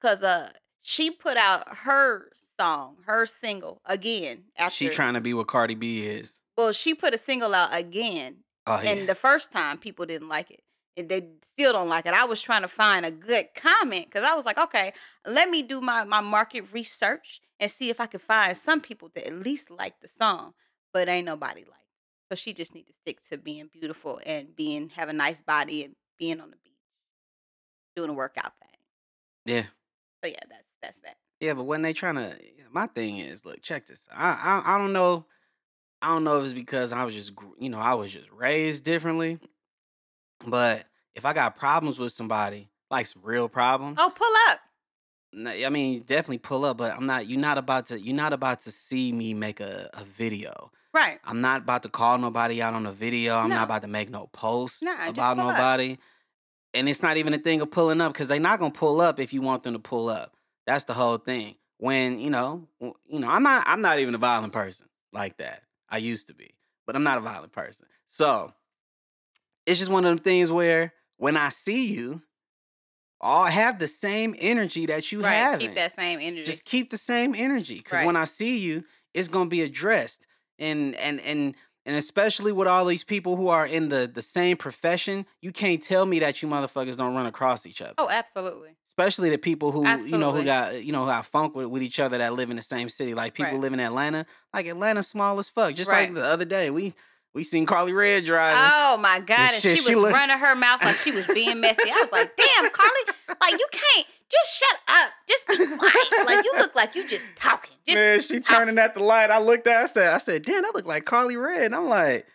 [0.00, 0.50] Cause uh
[0.82, 5.74] she put out her song, her single again after She trying to be what Cardi
[5.74, 6.32] B is.
[6.56, 8.92] well, she put a single out again Oh yeah.
[8.92, 10.62] and the first time people didn't like it.
[10.96, 12.12] And they still don't like it.
[12.12, 14.92] I was trying to find a good comment because I was like, okay,
[15.26, 19.10] let me do my, my market research and see if I can find some people
[19.14, 20.52] that at least like the song,
[20.92, 21.70] but ain't nobody like.
[21.70, 22.30] it.
[22.30, 25.82] So she just need to stick to being beautiful and being have a nice body
[25.82, 26.72] and being on the beach,
[27.96, 28.78] doing a workout thing.
[29.46, 29.64] yeah.
[30.22, 31.16] So yeah, that's that's that.
[31.40, 32.36] Yeah, but when they trying to, uh,
[32.72, 34.00] my thing is, look, check this.
[34.14, 35.24] I, I I don't know,
[36.00, 38.30] I don't know if it's because I was just, gr- you know, I was just
[38.30, 39.38] raised differently.
[40.46, 44.60] But if I got problems with somebody, like some real problems, Oh, pull up.
[45.34, 46.76] n- I mean, definitely pull up.
[46.78, 47.26] But I'm not.
[47.28, 48.00] You're not about to.
[48.00, 50.72] You're not about to see me make a, a video.
[50.94, 51.18] Right.
[51.24, 53.36] I'm not about to call nobody out on a video.
[53.36, 53.56] I'm No.
[53.56, 55.56] not about to make no posts Nah, just about pull up.
[55.56, 55.98] nobody.
[56.74, 59.18] And it's not even a thing of pulling up because they're not gonna pull up
[59.20, 60.34] if you want them to pull up.
[60.66, 61.56] That's the whole thing.
[61.78, 63.64] When you know, you know, I'm not.
[63.66, 65.62] I'm not even a violent person like that.
[65.88, 66.54] I used to be,
[66.86, 67.86] but I'm not a violent person.
[68.06, 68.52] So
[69.66, 72.22] it's just one of them things where when I see you,
[73.20, 75.34] all have the same energy that you right.
[75.34, 75.60] have.
[75.60, 76.44] Keep that same energy.
[76.44, 78.06] Just keep the same energy because Right.
[78.06, 78.84] when I see you,
[79.14, 80.26] it's gonna be addressed.
[80.58, 84.56] And and and And especially with all these people who are in the the same
[84.56, 87.94] profession, you can't tell me that you motherfuckers don't run across each other.
[87.98, 88.76] Oh, absolutely.
[88.98, 91.82] Especially the people who you know who got you know who got funk with, with
[91.82, 93.14] each other that live in the same city.
[93.14, 93.60] Like people Right.
[93.60, 94.26] live in Atlanta.
[94.52, 95.74] Like Atlanta's small as fuck.
[95.74, 96.08] Just Right.
[96.10, 96.94] like the other day, we
[97.32, 98.60] we seen Karlie Redd driving.
[98.62, 99.54] Oh my god!
[99.54, 101.90] And shit, she she was look- running her mouth like she was being messy.
[101.90, 103.14] I was like, "Damn, Karlie!
[103.40, 105.10] Like you can't just shut up.
[105.26, 106.26] Just be quiet.
[106.26, 107.74] Like you look like you just talking.
[107.86, 109.30] Just Man, she turning at the light.
[109.30, 109.76] I looked at.
[109.78, 111.62] her, I said, I said, damn, that look like Karlie Redd.
[111.62, 112.26] And I'm like,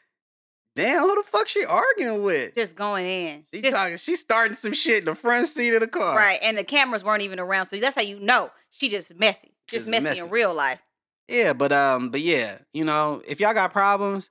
[0.77, 2.55] damn, who the fuck she arguing with?
[2.55, 3.43] just going in.
[3.53, 3.97] She Just- talking.
[3.97, 6.15] She starting some shit in the front seat of the car.
[6.15, 9.51] right, and the cameras weren't even around, so that's how you know she just messy.
[9.67, 10.19] Just Just messy, messy.
[10.21, 10.81] in real life.
[11.27, 14.29] Yeah, but um, but yeah, you know, if y'all got problems,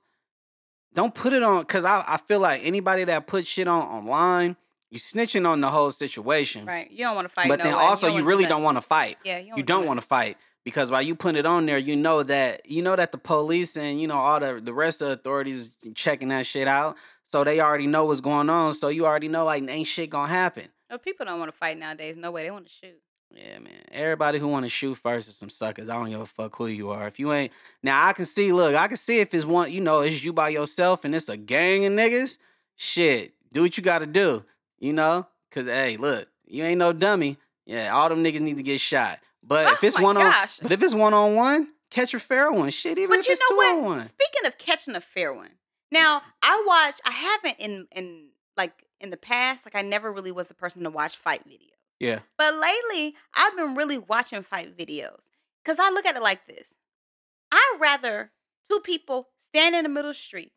[0.95, 1.63] don't put it on.
[1.65, 4.55] Cause I I feel like anybody that puts shit on online,
[4.89, 6.65] you snitching on the whole situation.
[6.65, 6.89] Right.
[6.89, 7.49] You don't want to fight.
[7.49, 7.79] But no then way.
[7.83, 8.55] also you, wanna do really nothing.
[8.55, 9.17] don't want to fight.
[9.23, 10.37] Yeah, you don't, you don't want to fight
[10.67, 13.77] because while you put it on there, you know that you know that the police
[13.77, 16.97] and you know all the the rest of the authorities checking that shit out,
[17.31, 18.73] so they already know what's going on.
[18.73, 20.67] So you already know like ain't shit gonna happen.
[20.89, 22.17] No, people don't want to fight nowadays.
[22.17, 22.43] No way.
[22.43, 22.99] They want to shoot.
[23.33, 23.79] Yeah, man.
[23.93, 25.87] Everybody who want to shoot first is some suckers.
[25.87, 27.07] I don't give a fuck who you are.
[27.07, 28.51] If you ain't now, I can see.
[28.51, 29.71] Look, I can see if it's one.
[29.71, 32.37] You know, it's you by yourself and it's a gang of niggas.
[32.75, 34.43] Shit, do what you got to do.
[34.79, 37.37] You know, cause hey, look, you ain't no dummy.
[37.65, 39.19] Yeah, all them niggas need to get shot.
[39.47, 40.59] But if Oh it's one gosh.
[40.59, 42.69] on, but if it's one on one, catch a fair one.
[42.69, 43.75] Shit, even But if you it's know two what?
[43.77, 44.07] on one.
[44.07, 45.51] Speaking of catching a fair one,
[45.91, 46.99] now I watch.
[47.05, 48.27] I haven't in in
[48.57, 49.65] like in the past.
[49.65, 51.71] Like I never really was the person to watch fight videos.
[51.99, 55.29] Yeah, But lately, I've been really watching fight videos
[55.63, 56.75] because I look at it like this:
[57.51, 58.31] I'd rather
[58.69, 60.51] two people stand in the middle of the street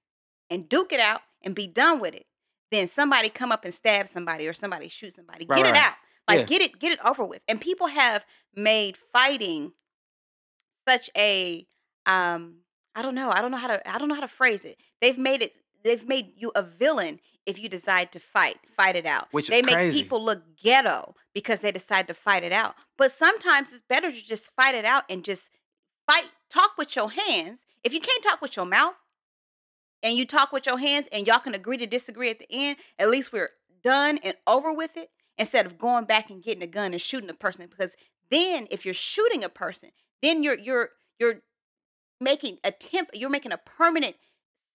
[0.50, 2.26] and duke it out and be done with it
[2.70, 5.46] than somebody come up and stab somebody or somebody shoot somebody.
[5.48, 5.94] Right, get it out,
[6.30, 6.58] like Yeah.
[6.58, 7.42] get it, get it over with.
[7.48, 8.24] And people have
[8.54, 9.72] made fighting
[10.86, 11.66] such a
[12.06, 12.58] um
[12.94, 14.76] I don't know, I don't know how to I don't know how to phrase it.
[15.00, 15.54] They've made it
[15.84, 19.28] they've made you a villain if you decide to fight, fight it out.
[19.30, 20.02] Which is they make crazy.
[20.02, 22.74] people look ghetto because they decide to fight it out.
[22.98, 25.50] But sometimes it's better to just fight it out and just
[26.06, 27.60] fight talk with your hands.
[27.82, 28.94] If you can't talk with your mouth
[30.02, 32.76] and you talk with your hands and y'all can agree to disagree at the end,
[32.98, 33.50] at least we're
[33.82, 35.10] done and over with it
[35.40, 37.96] instead of going back and getting a gun and shooting a person because
[38.30, 39.90] then if you're shooting a person,
[40.22, 41.40] then you're you're you're
[42.20, 44.14] making a temp you're making a permanent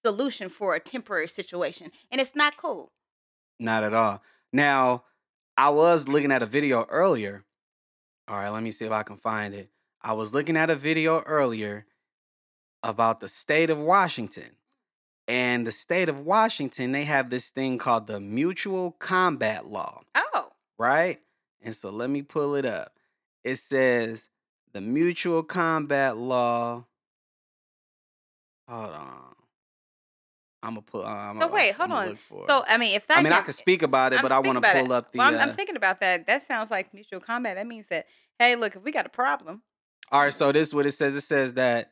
[0.04, 2.92] solution for a temporary situation and it's not cool.
[3.60, 4.22] not at all.
[4.52, 5.04] Now,
[5.58, 7.46] I was looking at a video earlier.
[8.28, 9.70] All right, let me see if I can find it.
[10.02, 11.86] I was looking at a video earlier
[12.84, 14.58] about the state of Washington.
[15.28, 20.25] And the state of Washington, they have this thing called the Mutual Combat Law, Oh.
[20.78, 21.20] Right?
[21.62, 22.94] And so let me pull it up.
[23.44, 24.28] It says
[24.74, 26.86] the Mutual Combat Law.
[28.68, 29.36] Hold on.
[30.64, 31.06] I'm gonna put.
[31.06, 32.18] I'm So wait, hold on.
[32.48, 32.64] So.
[32.68, 34.56] I mean if that I mean, I could speak about it, I'm but I want
[34.56, 34.82] to about it.
[34.82, 35.20] pull up the.
[35.20, 36.26] Well, I'm, uh, I'm thinking about that.
[36.26, 37.56] That sounds like mutual combat.
[37.56, 38.08] That means that
[38.40, 39.62] hey, look, if we got a problem,
[40.12, 41.16] All right, so this is what it says.
[41.16, 41.92] It says that.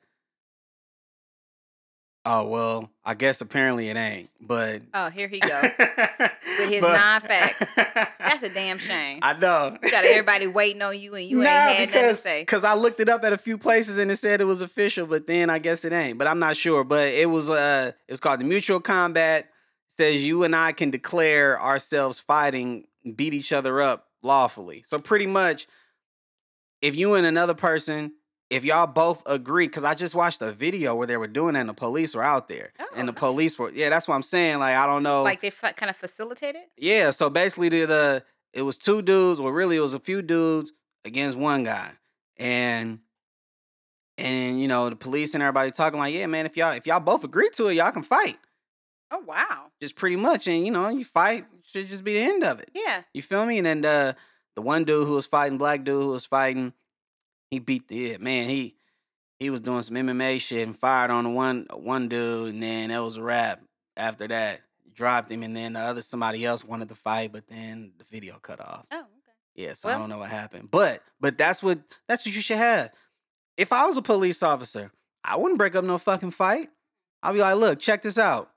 [2.25, 5.61] Oh well, I guess apparently it ain't, but oh, here he go.
[5.79, 7.69] with his non-facts.
[7.75, 9.19] That's a damn shame.
[9.21, 9.77] I know.
[9.83, 12.41] You got everybody waiting on you, and you ain't Nah, had nothing to say.
[12.43, 15.05] because I looked it up at a few places and it said it was official,
[15.05, 16.17] but then I guess it ain't.
[16.17, 16.85] But I'm not sure.
[16.85, 19.49] But it was uh, it's called the mutual combat.
[19.97, 24.83] Says you and I can declare ourselves fighting, beat each other up lawfully.
[24.87, 25.67] So pretty much,
[26.81, 28.13] if you and another person,
[28.49, 31.61] if y'all both agree, because I just watched a video where they were doing that
[31.61, 33.19] and the police were out there, Oh, and the nice.
[33.19, 34.59] police were yeah, that's what I'm saying.
[34.59, 36.61] Like I don't know, Like they f- kind of facilitated?
[36.77, 38.23] yeah, so basically the, the
[38.53, 40.71] it was two dudes, well really it was a few dudes
[41.05, 41.91] against one guy.
[42.37, 42.99] And
[44.17, 46.99] and you know, the police and everybody talking like, yeah, man, if y'all if y'all
[46.99, 48.37] both agree to it, y'all can fight.
[49.11, 49.65] Oh wow.
[49.81, 50.47] Just pretty much.
[50.47, 52.69] And you know, you fight should just be the end of it.
[52.75, 53.01] Yeah.
[53.13, 53.57] You feel me?
[53.57, 54.15] And then the
[54.55, 56.73] the one dude who was fighting, black dude who was fighting,
[57.53, 58.75] he beat the man, he
[59.39, 63.03] he was doing some MMA shit and fired on one one dude, and then that
[63.03, 63.61] was a wrap.
[63.95, 64.61] After that,
[64.93, 68.39] dropped him, and then the other somebody else wanted to fight, but then the video
[68.41, 68.85] cut off.
[68.91, 69.07] Oh okay.
[69.55, 70.69] Yeah, so I don't know what happened.
[70.71, 72.91] But but that's what that's what you should have.
[73.55, 74.91] If I was a police officer,
[75.23, 76.69] I wouldn't break up no fucking fight.
[77.21, 78.49] I'll be like, look, check this out.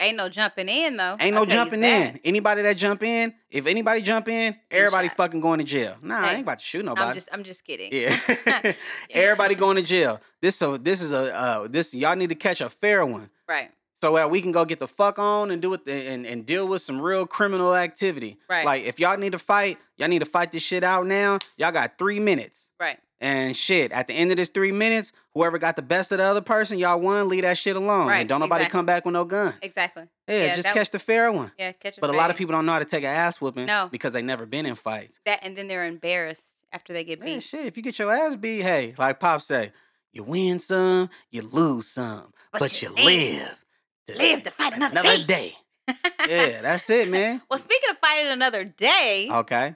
[0.00, 1.16] Ain't no jumping in though.
[1.18, 2.20] Ain't I'll no jumping in.
[2.24, 5.16] Anybody that jump in, if anybody jump in, everybody shot.
[5.16, 5.96] fucking going to jail.
[6.02, 7.08] Nah, I ain't about to shoot nobody.
[7.08, 7.92] I'm just I'm just kidding.
[7.92, 8.72] yeah.
[9.10, 10.20] everybody going to jail.
[10.40, 13.30] This so this is a uh this y'all need to catch a fair one.
[13.48, 13.70] Right.
[14.00, 16.68] So that we can go get the fuck on and do it and, and deal
[16.68, 18.38] with some real criminal activity.
[18.48, 18.64] Right.
[18.64, 21.40] Like if y'all need to fight, y'all need to fight this shit out now.
[21.56, 22.68] Y'all got three minutes.
[22.78, 22.98] Right.
[23.20, 26.24] And shit, at the end of this three minutes, whoever got the best of the
[26.24, 27.28] other person, y'all won.
[27.28, 28.06] Leave that shit alone.
[28.06, 28.78] Right, And don't nobody exactly.
[28.78, 29.54] come back with no gun.
[29.60, 30.04] Exactly.
[30.28, 31.50] Yeah, Yeah, just catch the fair one.
[31.58, 33.40] Yeah, catch a But a lot of people don't know how to take an ass
[33.40, 33.88] whooping No.
[33.90, 35.18] because they never been in fights.
[35.24, 37.42] that, and then they're embarrassed after they get Man, beat.
[37.42, 39.72] shit, if you get your ass beat, hey, like Pop say,
[40.12, 43.58] you win some, you lose some, but, But you you live.
[44.16, 45.24] Live to fight another day.
[45.24, 45.56] day.
[46.28, 47.42] yeah, that's it, man.
[47.50, 49.74] well, speaking of fighting another day, Okay.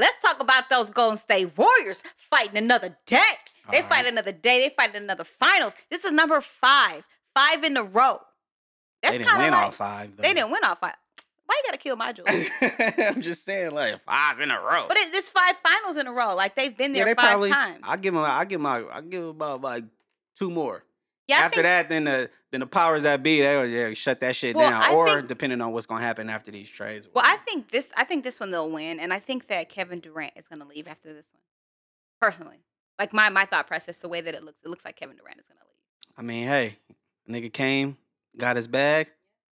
[0.00, 3.22] Let's talk about those Golden State Warriors fighting another day.
[3.70, 4.60] They All fight another day.
[4.68, 5.74] They fight another finals.
[5.90, 8.20] This is number five, five in a row.
[9.02, 10.16] That's they didn't win like, all five.
[10.16, 10.22] Though.
[10.22, 10.94] They didn't win all five.
[11.46, 12.48] Why you gotta kill my jewelry?
[12.98, 14.86] I'm just saying, like five in a row.
[14.88, 16.34] but it, it's five finals in a row.
[16.34, 17.50] Like they've been yeah, there they five probably.
[17.50, 17.80] times.
[17.82, 18.24] I give them.
[18.24, 18.66] I give them.
[18.66, 19.84] I give them about uh, like
[20.38, 20.84] two more.
[21.30, 24.34] Yeah, after think, that, then the then the powers that be, they yeah, shut that
[24.36, 24.82] shit Well, down.
[24.82, 27.08] I or think- depending on what's gonna happen after these trades.
[27.14, 27.92] Well, I think this.
[27.96, 30.86] I think this one they'll win, and I think that Kevin Durant is gonna leave
[30.88, 31.42] after this one.
[32.20, 32.58] Personally,
[32.98, 35.38] like my my thought process, the way that it looks, it looks like Kevin Durant
[35.40, 36.14] is gonna leave.
[36.18, 36.76] I mean, hey,
[37.28, 37.96] nigga came,
[38.36, 39.08] got his bag,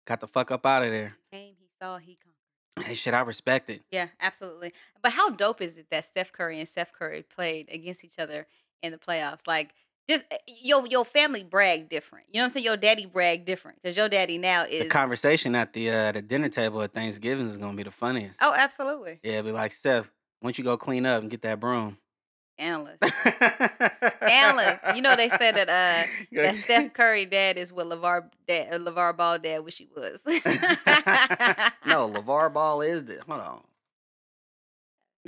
[0.06, 1.16] got the fuck up out of there.
[1.32, 2.88] Came, he saw, he conquered.
[2.88, 3.82] Hey, shit, I respect it.
[3.92, 4.74] Yeah, absolutely.
[5.02, 8.48] But how dope is it that Steph Curry and Seth Curry played against each other
[8.84, 9.48] in the playoffs?
[9.48, 9.74] Like,
[10.10, 12.26] just uh, your your family brag different.
[12.32, 12.66] You know what I'm saying?
[12.66, 16.22] Your daddy brag different because your daddy now is The conversation at the uh, the
[16.22, 18.40] dinner table at Thanksgiving is gonna be the funniest.
[18.42, 19.20] oh, absolutely.
[19.24, 21.98] Yeah, be like Steph, why don't you go clean up and get that broom?
[22.60, 22.98] Scandalous.
[24.16, 24.80] Scandalous.
[24.96, 28.80] You know they said that uh that Steph Curry dad is what LaVar dad uh,
[28.80, 30.20] LaVar Ball dad wish he was.
[31.86, 33.20] no, LaVar Ball is the.
[33.28, 33.62] Hold on.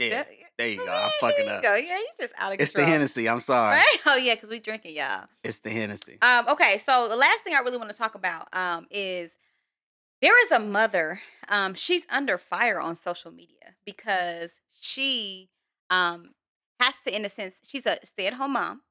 [0.07, 0.23] Yeah,
[0.57, 0.91] there you go.
[0.91, 1.63] I'm fucking there you up.
[1.63, 1.75] Go.
[1.75, 2.63] Yeah, you just out of control.
[2.63, 2.85] It's the.
[2.85, 3.29] Hennessy.
[3.29, 3.77] I'm sorry.
[3.77, 3.99] Right?
[4.05, 5.25] Oh yeah, because we drinking, y'all.
[5.43, 6.17] It's the Hennessy.
[6.21, 9.31] Um, okay, so the last thing I really want to talk about um, is
[10.21, 11.21] there is a mother.
[11.47, 15.49] Um, she's under fire on social media because she
[15.89, 16.31] um,
[16.79, 18.81] has to, in a sense, she's a stay-at-home mom,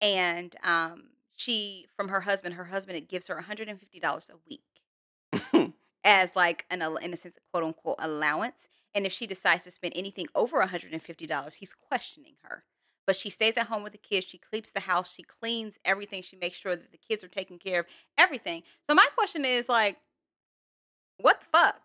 [0.00, 4.00] and um, she, from her husband, her husband it gives her one hundred and fifty
[4.00, 5.72] dollars a week
[6.04, 8.68] as like an, in a sense, quote unquote allowance.
[8.94, 12.34] And if she decides to spend anything over one hundred and fifty dollars, he's questioning
[12.42, 12.64] her
[13.10, 14.24] but she stays at home with the kids.
[14.26, 15.12] She cleans the house.
[15.12, 16.22] She cleans everything.
[16.22, 17.86] She makes sure that the kids are taken care of.
[18.16, 18.62] Everything.
[18.88, 19.96] So my question is like,
[21.18, 21.80] what the fuck?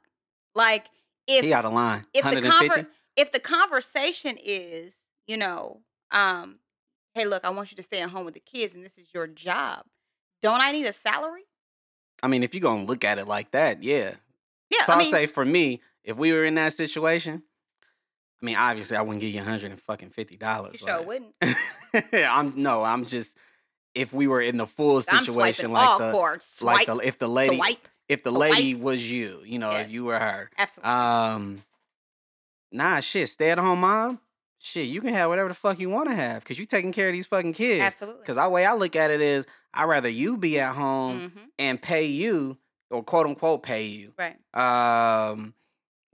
[0.54, 0.86] Like,
[1.28, 2.06] if he out of line.
[2.14, 2.70] if the 150.
[2.70, 4.94] conver- if the conversation is,
[5.26, 5.80] you know,
[6.12, 6.60] um,
[7.16, 9.08] hey, look, I want you to stay at home with the kids, and this is
[9.12, 9.86] your job.
[10.44, 11.46] Don't I need a salary?
[12.22, 14.14] I mean, if you're gonna look at it like that, yeah.
[14.70, 17.44] Yeah, So I I'll mean, say for me, if we were in that situation,
[18.42, 20.74] I mean, obviously I wouldn't give you a hundred and fucking fifty dollars.
[20.80, 21.34] you sure wouldn't.
[22.14, 23.36] I'm no, I'm just
[23.94, 26.62] if we were in the full situation like the cords.
[26.62, 27.88] like the if the lady swipe.
[28.10, 28.52] if the swipe.
[28.52, 29.86] lady was you, you know, Yes.
[29.88, 30.50] if you were her.
[30.58, 30.92] Absolutely.
[30.92, 31.64] Um
[32.72, 34.20] nah shit, stay at home mom.
[34.60, 37.08] Shit, you can have whatever the fuck you want to have because you're taking care
[37.08, 37.84] of these fucking kids.
[37.84, 38.22] Absolutely.
[38.22, 41.40] Because the way I look at it is, I'd rather you be at home hmm
[41.60, 42.58] and pay you,
[42.90, 44.36] or quote unquote pay you, Right.
[44.54, 45.54] um,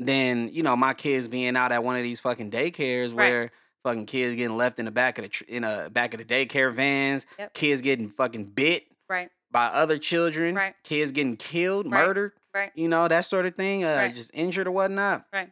[0.05, 3.15] than you know my kids being out at one of these fucking daycares Right.
[3.29, 3.51] where
[3.83, 6.25] fucking kids getting left in the back of the tr- in a back of the
[6.25, 7.53] daycare vans, Yep.
[7.53, 9.29] kids getting fucking bit Right.
[9.51, 10.75] by other children, Right.
[10.83, 12.05] kids getting killed, Right.
[12.05, 12.71] murdered, Right.
[12.75, 14.15] you know that sort of thing, uh, Right.
[14.15, 15.25] just injured or whatnot.
[15.33, 15.49] Right.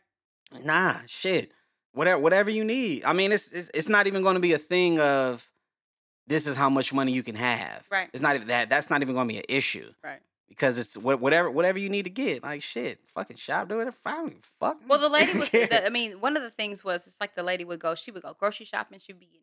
[0.63, 1.51] Nah, shit,
[1.93, 3.03] whatever, whatever you need.
[3.03, 5.47] I mean, it's it's, it's not even going to be a thing of
[6.27, 7.87] this is how much money you can have.
[7.89, 8.09] Right.
[8.13, 8.69] It's not even that.
[8.69, 10.19] That's not even going to be an issue Right.
[10.49, 12.43] Because it's whatever whatever you need to get.
[12.43, 13.93] Like shit, fucking shop, do it.
[14.03, 14.77] Fine, fuck.
[14.87, 15.49] Well, the lady was.
[15.51, 17.95] The, I mean, one of the things was it's like the lady would go.
[17.95, 18.99] She would go grocery shopping.
[18.99, 19.41] She'd be getting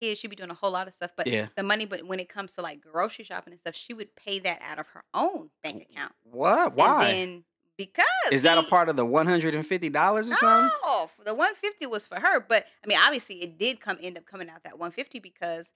[0.00, 0.20] kids.
[0.20, 1.10] She'd be doing a whole lot of stuff.
[1.16, 1.46] But yeah.
[1.56, 4.38] the money, but when it comes to like grocery shopping and stuff, she would pay
[4.40, 6.12] that out of her own bank account.
[6.22, 6.76] What?
[6.76, 7.08] Why?
[7.08, 7.44] And then
[7.78, 10.70] because Is that a part of the one hundred and fifty dollars or something?
[10.84, 12.40] No, the one fifty was for her.
[12.40, 15.66] But I mean, obviously, it did come end up coming out that one fifty because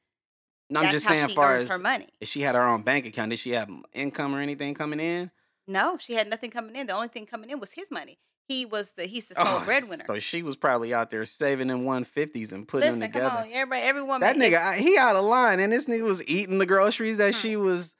[0.69, 2.09] No, I'm that's just how saying, she far earns as her money.
[2.21, 5.31] if she had her own bank account, did she have income or anything coming in?
[5.69, 6.87] No, she had nothing coming in.
[6.87, 8.19] The only thing coming in was his money.
[8.49, 10.05] He was the he's the sole Oh, breadwinner.
[10.07, 13.23] So she was probably out there saving in one fifties and putting Listen, them come
[13.23, 13.43] together.
[13.43, 14.21] on, everybody, everyone.
[14.21, 17.35] That nigga, I- he out of line, and this nigga was eating the groceries that
[17.35, 17.41] Hmm.
[17.41, 17.93] she was.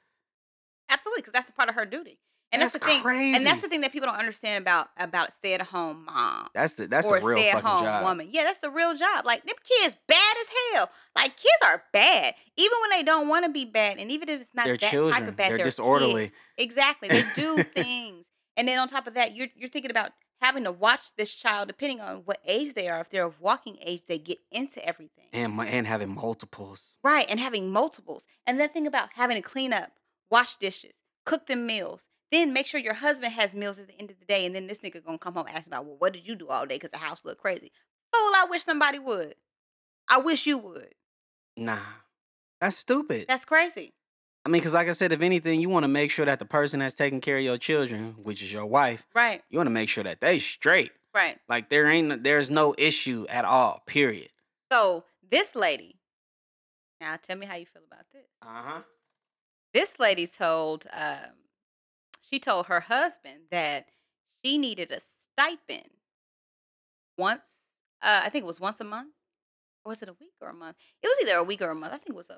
[0.89, 2.19] Absolutely, because that's a part of her duty,
[2.51, 3.01] and that's, That's the thing.
[3.01, 3.35] crazy.
[3.35, 6.75] And that's the thing that people don't understand about about stay at home mom That's
[6.75, 8.03] the that's or a real stay at home job.
[8.03, 8.29] woman.
[8.31, 9.25] Yeah, that's a real job.
[9.25, 10.89] Like them kids bad as hell.
[11.15, 14.41] Like kids are bad, even when they don't want to be bad, and even if
[14.41, 15.13] it's not They're that children.
[15.13, 16.27] type of bad, They're they're disorderly.
[16.27, 16.35] kids.
[16.57, 18.25] Exactly, they do things,
[18.55, 21.67] and then on top of that, you're you're thinking about having to watch this child,
[21.67, 23.01] depending on what age they are.
[23.01, 25.25] If they're of walking age, they get into everything.
[25.33, 26.95] and and having multiples.
[27.03, 28.25] Right, and having multiples.
[28.45, 29.91] And then think about having to clean up,
[30.29, 30.93] wash dishes,
[31.25, 32.03] cook them meals.
[32.31, 34.45] Then make sure your husband has meals at the end of the day.
[34.45, 36.49] And then this nigga gonna come home and ask about, well, what did you do
[36.49, 36.75] all day?
[36.75, 37.71] Because the house look crazy.
[38.13, 39.35] Fool, I wish somebody would.
[40.09, 40.95] I wish you would.
[41.55, 41.79] Nah,
[42.61, 43.25] that's stupid.
[43.27, 43.93] That's crazy.
[44.45, 46.45] I mean, because like I said, if anything, you want to make sure that the
[46.45, 49.41] person that's taking care of your children, which is your wife, Right.
[49.49, 50.91] you want to make sure that they straight.
[51.13, 51.37] Right.
[51.49, 53.81] Like there ain't, there's no issue at all.
[53.85, 54.29] Period.
[54.71, 55.95] So this lady.
[57.01, 58.25] Now tell me how you feel about this.
[58.41, 58.81] Uh huh.
[59.73, 61.35] This lady told um,
[62.29, 63.87] she told her husband that
[64.43, 65.89] she needed a stipend
[67.17, 67.69] once.
[68.01, 69.13] Uh, I think it was once a month,
[69.83, 70.77] or was it a week or a month?
[71.01, 71.93] It was either a week or a month.
[71.93, 72.37] I think it was a.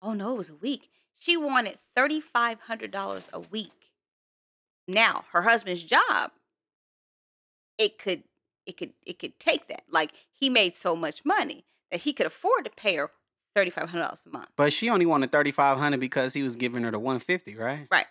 [0.00, 0.90] Oh no, it was a week.
[1.18, 3.92] She wanted thirty five hundred dollars a week.
[4.86, 6.30] Now her husband's job.
[7.76, 8.24] It could,
[8.66, 9.84] it could, it could take that.
[9.88, 13.10] Like he made so much money that he could afford to pay her
[13.54, 14.48] thirty five hundred dollars a month.
[14.56, 17.56] But she only wanted thirty five hundred because he was giving her the one fifty,
[17.56, 17.88] right?
[17.90, 18.06] Right.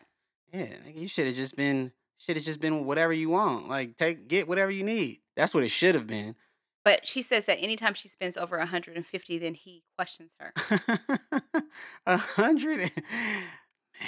[0.53, 3.69] Yeah, nigga, you should have just been should have just been whatever you want.
[3.69, 5.19] Like take get whatever you need.
[5.35, 6.35] That's what it should have been.
[6.83, 10.53] But she says that anytime she spends over 150, then he questions her.
[12.05, 12.91] A hundred.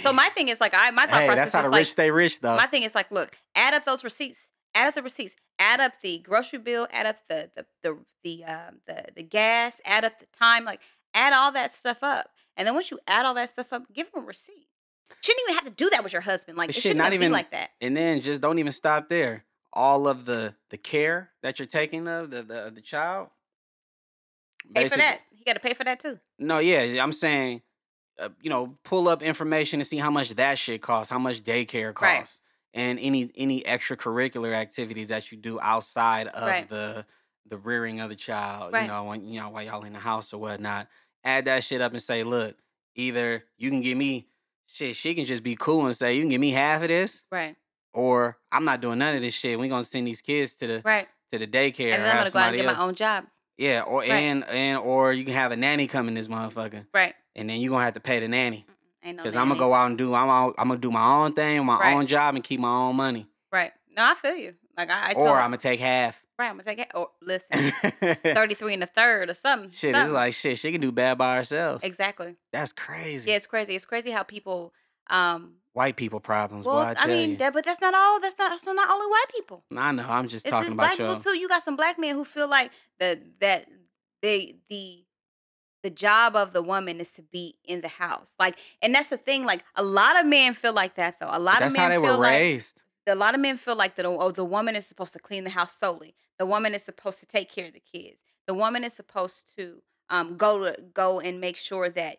[0.02, 1.80] So my thing is like I my thought hey, process that's how is the like
[1.80, 2.56] rich stay rich, though.
[2.56, 4.40] my thing is like look, add up those receipts,
[4.74, 8.46] add up the receipts, add up the grocery bill, add up the the the the
[8.46, 10.80] um the, the gas, add up the time, like
[11.14, 12.30] add all that stuff up.
[12.56, 14.69] And then once you add all that stuff up, give him a receipt.
[15.22, 16.57] Shouldn't even have to do that with your husband.
[16.57, 17.72] Like it shit, shouldn't not even be like that.
[17.82, 19.43] and then just don't even stop there.
[19.74, 23.30] All of the the care that you're taking of the the, of the child.
[24.74, 25.20] Pay for that.
[25.32, 26.20] He got to pay for that too.
[26.38, 27.62] No, yeah, I'm saying,
[28.20, 31.43] uh, you know, pull up information to see how much that shit costs, how much
[31.43, 32.39] daycare costs,
[32.74, 32.82] Right.
[32.82, 36.70] and any any extracurricular activities that you do outside of Right.
[36.70, 37.05] the
[37.47, 38.74] the rearing of the child.
[38.74, 38.84] Right.
[38.84, 40.88] You know, when you know while y'all in the house or whatnot.
[41.26, 42.55] Add that shit up and say, look,
[42.95, 44.30] either you can give me
[44.74, 47.24] shit, she can just be cool and say you can give me half of this,
[47.32, 47.56] Right.
[47.94, 49.60] or I'm not doing none of this shit.
[49.60, 51.08] We gonna send these kids to the Right.
[51.32, 51.94] to the daycare.
[51.94, 52.78] and or then I'm gonna go out and get else.
[52.78, 53.26] my own job.
[53.58, 54.12] Yeah, or Right.
[54.12, 57.14] and and or you can have a nanny come in this motherfucker, Right.
[57.36, 58.66] and then you gonna have to pay the nanny.
[59.04, 60.14] Mm-mm, no I'm gonna go out and do.
[60.14, 61.94] I'm all, I'm gonna do my own thing, my Right.
[61.96, 63.28] own job, and keep my own money.
[63.52, 63.74] Right.
[63.96, 64.56] No, I feel you.
[64.78, 66.22] Like I, I or I'm gonna take half.
[66.40, 66.92] Right, I'm gonna take it.
[66.96, 67.72] Or listen,
[68.24, 69.70] 33 and a third or something.
[69.72, 70.02] shit, something.
[70.04, 70.58] it's like shit.
[70.58, 71.84] She can do bad by herself.
[71.84, 72.36] exactly.
[72.52, 73.30] That's crazy.
[73.30, 73.76] Yeah, it's crazy.
[73.76, 74.74] It's crazy how people.
[75.10, 75.54] Um.
[75.74, 76.66] White people problems.
[76.66, 77.38] Well, I I, mean, you.
[77.38, 78.20] that, but that's not all.
[78.20, 78.60] That's not.
[78.60, 79.64] So not only white people.
[79.78, 80.04] I know.
[80.08, 81.16] I'm just It's talking about black y'all.
[81.16, 81.38] people too.
[81.38, 83.68] You got some black men who feel like that that
[84.22, 85.06] they the
[85.84, 88.34] the job of the woman is to be in the house.
[88.38, 89.46] Like, and that's the thing.
[89.46, 91.30] Like, a lot of men feel like that though.
[91.30, 92.82] A lot That's of men how they feel were like raised.
[93.08, 95.50] a lot of men feel like that oh the woman is supposed to clean the
[95.50, 98.18] house solely the woman is supposed to take care of the kids
[98.48, 102.18] the woman is supposed to um, go to go and make sure that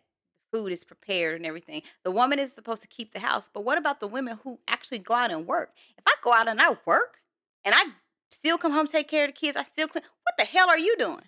[0.51, 3.77] food is prepared and everything the woman is supposed to keep the house but what
[3.77, 6.77] about the women who actually go out and work if i go out and i
[6.85, 7.17] work
[7.65, 7.83] and i
[8.29, 10.77] still come home take care of the kids i still clean what the hell are
[10.77, 11.23] you doing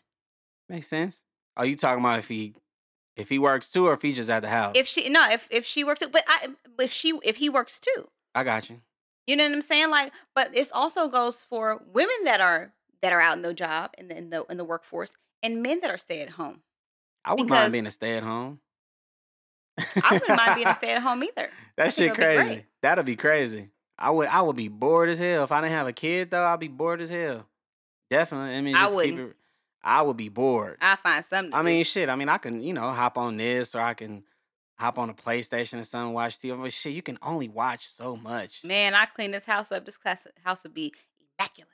[0.70, 1.22] Makes sense.
[1.58, 2.56] Are you talking about if he
[3.16, 4.72] if he works too, or if he's just at the house?
[4.76, 6.48] if she no if if she works but i
[6.80, 8.80] if she if he works too I got you.
[9.28, 9.90] You know what I'm saying?
[9.90, 12.74] Like, but this also goes for women that are
[13.04, 15.80] that are out in the job in the in the in the workforce, and men
[15.82, 16.62] that are stay at home.
[17.24, 18.60] I wouldn't Because- mind being a stay at home.
[19.78, 21.50] I wouldn't mind being a stay at home either.
[21.78, 22.66] That shit be crazy.
[22.82, 23.70] That'll be crazy.
[23.98, 26.44] I would I would be bored as hell if I didn't have a kid though.
[26.44, 27.46] I'd be bored as hell.
[28.10, 28.56] Definitely.
[28.56, 29.20] I mean, I wouldn't.
[29.20, 29.36] it.
[29.84, 30.78] I would be bored.
[30.82, 31.52] I find something.
[31.52, 31.66] To I do.
[31.66, 32.10] mean, shit.
[32.10, 34.24] I mean, I can you know hop on this or I can
[34.78, 36.60] hop on a PlayStation or something, watch TV.
[36.62, 38.62] But shit, you can only watch so much.
[38.64, 39.86] man, I clean this house up.
[39.86, 40.94] This class house would be
[41.40, 41.70] immaculate.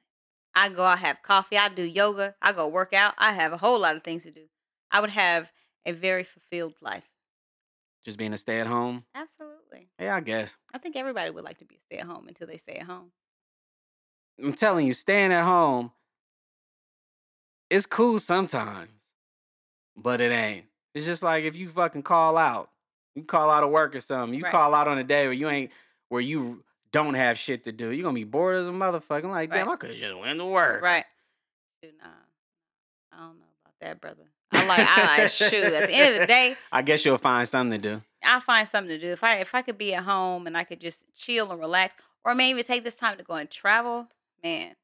[0.60, 1.58] I go I have coffee.
[1.58, 2.36] I do yoga.
[2.42, 3.14] I go work out.
[3.18, 4.42] I have a whole lot of things to do.
[4.92, 5.50] I would have
[5.86, 7.06] a very fulfilled life.
[8.04, 9.06] Just being a stay at home.
[9.16, 9.88] Absolutely.
[9.98, 10.52] Yeah, I guess.
[10.74, 12.88] I think everybody would like to be a stay at home until they stay at
[12.88, 13.12] home.
[14.38, 15.92] I'm telling you, staying at home,
[17.70, 18.92] it's cool sometimes,
[19.96, 20.66] but it ain't.
[20.94, 22.70] It's just like if you fucking call out,
[23.16, 24.52] you call out of work or something, you Right.
[24.52, 25.72] call out on a day where you ain't,
[26.10, 27.90] where you don't have shit to do.
[27.92, 29.26] You're gonna be bored as a motherfucker.
[29.26, 29.74] I'm like, damn, Right.
[29.74, 30.82] I could just went to work.
[30.82, 31.06] Right.
[31.84, 32.10] Shoot, nah.
[33.12, 34.24] I don't know about that, brother.
[34.52, 35.54] I like I like shoot.
[35.54, 38.02] At the end of the day, I guess you'll find something to do.
[38.24, 39.12] I'll find something to do.
[39.12, 41.96] If I if I could be at home and I could just chill and relax,
[42.26, 44.08] or maybe take this time to go and travel,
[44.44, 44.76] man,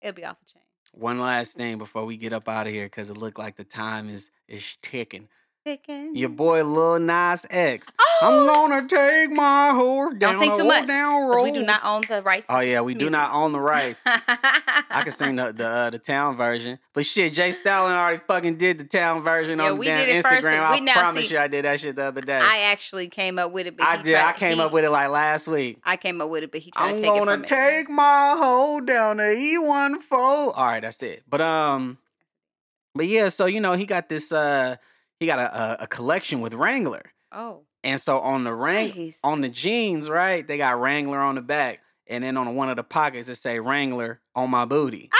[0.00, 0.62] it'll be off the chain.
[0.94, 3.64] One last thing before we get up out of here, because it looked like the
[3.64, 5.28] time is is ticking.
[5.66, 6.16] Chicken.
[6.16, 7.86] Your boy Lil Nas X.
[7.96, 11.42] Oh, I'm gonna take my horse down sing the too much, down road.
[11.44, 12.46] we do not own the rights.
[12.48, 14.00] Oh yeah, we do not own the rights.
[14.04, 18.20] I I can sing the the, uh, the town version, but shit, Jay Stalin already
[18.26, 20.62] fucking did the town version Yeah, on we damn it first, Instagram.
[20.62, 22.38] I we now promise see- you, I did that shit the other day.
[22.42, 24.16] I actually came up with it, but I did.
[24.16, 25.78] I came he- up with it like last week.
[25.84, 28.34] I came up with it, but he tried I'm to take gonna from take my
[28.36, 29.96] hoe down the E14.
[30.12, 31.22] All right, that's it.
[31.30, 31.98] But um,
[32.96, 34.76] But yeah, so you know, he got this uh
[35.22, 37.02] he got a a, a collection with Wrangler.
[37.30, 39.18] Oh, And so on the Wrang nice.
[39.24, 41.80] on the jeans, right, they got Wrangler on the back.
[42.06, 45.08] And then on one of the pockets it say Wrangler on my booty.
[45.12, 45.18] ah,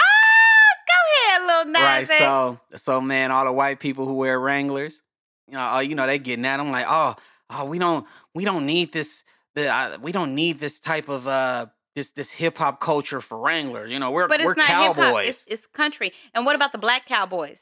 [0.87, 2.09] go ahead, little right.
[2.09, 2.17] X.
[2.19, 5.01] So so man, all the white people who wear Wranglers,
[5.47, 6.59] you know, oh, you know, they getting at.
[6.59, 7.15] I'm like, oh,
[7.49, 9.23] oh, we don't we don't need this
[9.55, 13.37] the uh, we don't need this type of uh this this hip hop culture for
[13.39, 13.87] Wrangler.
[13.87, 15.29] You know, we're but it's we're not cowboys.
[15.29, 16.11] It's, it's country.
[16.33, 17.61] And what about the black cowboys?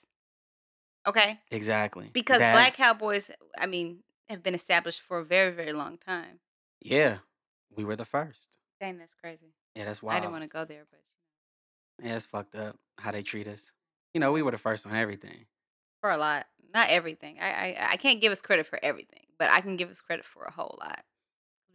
[1.08, 2.10] Okay, exactly.
[2.14, 6.40] because That- black cowboys, I mean, have been established for a very, very long time.
[6.80, 7.20] Yeah.
[7.76, 8.48] We were the first.
[8.80, 9.54] Dang, that's crazy.
[9.76, 10.16] Yeah, that's why.
[10.16, 11.02] I didn't want to go there, but
[12.06, 13.62] Yeah, it's fucked up how they treat us.
[14.14, 15.46] You know, we were the first on everything.
[16.02, 17.40] for a lot, not everything.
[17.40, 20.26] I, I I can't give us credit for everything, but I can give us credit
[20.26, 21.06] for a whole lot.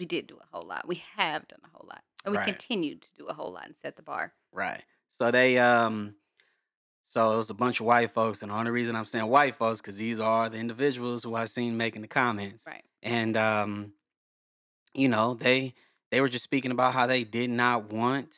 [0.01, 0.87] We did do a whole lot.
[0.87, 2.45] We have done a whole lot, and we Right.
[2.47, 4.35] continue to do a whole lot and set the bar.
[4.53, 4.85] Right.
[5.11, 6.16] So they um
[7.09, 9.55] so it was a bunch of white folks, and the only reason I'm saying white
[9.55, 12.65] folks because these are the individuals who I've seen making the comments.
[12.67, 12.85] Right.
[13.03, 13.93] And um,
[14.95, 15.75] you know, they
[16.11, 18.37] they were just speaking about how they did not want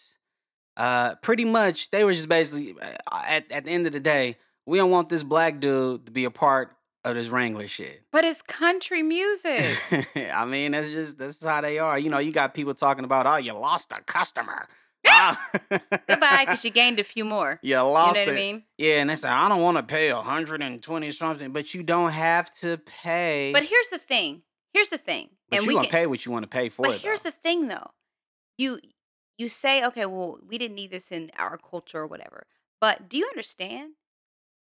[0.77, 4.37] uh pretty much they were just basically uh, at, at the end of the day,
[4.66, 8.03] we don't want this black dude to be a part of this Wrangler shit.
[8.12, 9.77] But it's country music.
[10.14, 11.99] I mean, that's just that's how they are.
[11.99, 14.69] You know, you got people talking about, oh, you lost a customer.
[16.09, 17.59] Goodbye, because you gained a few more.
[17.62, 18.33] You You know lost what it.
[18.33, 18.62] I mean?
[18.77, 21.75] Yeah, and they say I don't want to pay a hundred and twenty something, but
[21.75, 23.51] you don't have to pay.
[23.53, 24.43] But here's the thing.
[24.73, 25.31] Here's the thing.
[25.51, 27.01] But and you we gonna can, pay what you want to pay for But it.
[27.01, 27.31] here's though.
[27.31, 27.91] the thing, though.
[28.57, 28.81] You
[29.39, 32.47] you say, okay, well, we didn't need this in our culture or whatever.
[32.81, 33.93] But do you understand?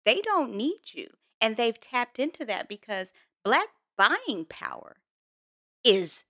[0.05, 1.09] They don't need you,
[1.41, 3.13] and they've tapped into that because
[3.45, 4.97] black buying power
[5.83, 6.25] is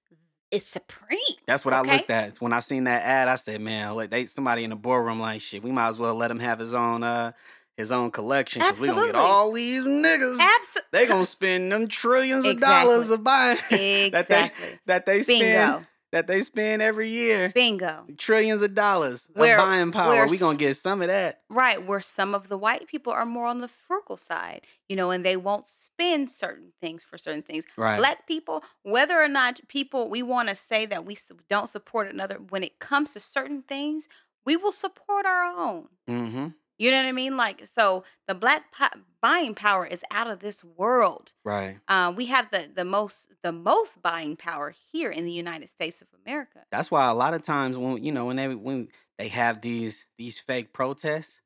[0.54, 1.18] is supreme.
[1.46, 3.28] That's what I looked at when I seen that ad.
[3.28, 5.62] I said, man, like they somebody in the boardroom like shit.
[5.62, 7.32] We might as well let him have his own uh
[7.76, 10.38] his own collection because we gonna get all these niggas.
[10.40, 10.88] Absolutely.
[10.92, 12.92] They gonna spend them trillions of Exactly.
[12.92, 14.78] dollars of buying that they exactly.
[14.86, 15.86] that they spend Bingo.
[16.14, 17.50] That they spend every year.
[17.52, 18.04] Bingo.
[18.16, 20.26] Trillions of dollars Where- of buying power.
[20.28, 21.40] We're gonna get some of that.
[21.50, 25.10] Right, where some of the white people are more on the frugal side, you know,
[25.10, 27.64] and they won't spend certain things for certain things.
[27.76, 27.98] Right.
[27.98, 31.18] Black people, whether or not people we want to say that we
[31.50, 34.08] don't support another, when it comes to certain things,
[34.46, 35.88] we will support our own.
[36.08, 36.46] mm-hmm.
[36.78, 37.36] You know what I mean?
[37.36, 41.32] Like, so the black po- buying power is out of this world.
[41.44, 41.78] Right.
[41.86, 46.00] Uh, we have the the most the most buying power here in the United States
[46.00, 46.60] of America.
[46.72, 50.04] That's why a lot of times when you know when they when they have these
[50.18, 51.40] these fake protests,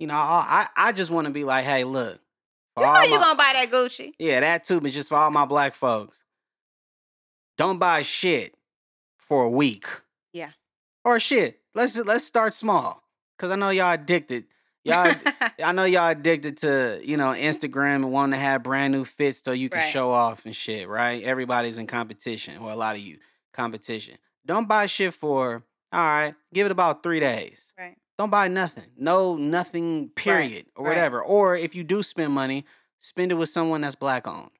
[0.00, 2.18] you know, I I just want to be like, hey, look,
[2.76, 4.12] You know you my- gonna buy that Gucci.
[4.18, 6.24] yeah, that too, but just for all my black folks,
[7.56, 8.54] don't buy shit
[9.18, 9.86] for a week.
[10.32, 10.50] Yeah.
[11.04, 11.60] Or shit.
[11.74, 13.02] Let's just, let's start small,
[13.38, 14.44] cause I know y'all addicted.
[14.84, 15.14] Y'all,
[15.64, 19.42] I know y'all addicted to you know Instagram and wanting to have brand new fits
[19.44, 19.92] so you can Right.
[19.92, 21.22] show off and shit, right?
[21.22, 23.18] Everybody's in competition, or a lot of you
[23.52, 24.18] competition.
[24.46, 25.62] Don't buy shit for
[25.92, 26.34] all right.
[26.52, 27.60] Give it about three days.
[27.78, 27.96] right.
[28.18, 28.84] Don't buy nothing.
[28.96, 30.10] No nothing.
[30.10, 30.90] Period or right.
[30.90, 31.22] whatever.
[31.22, 32.64] Or if you do spend money,
[32.98, 34.50] spend it with someone that's black owned.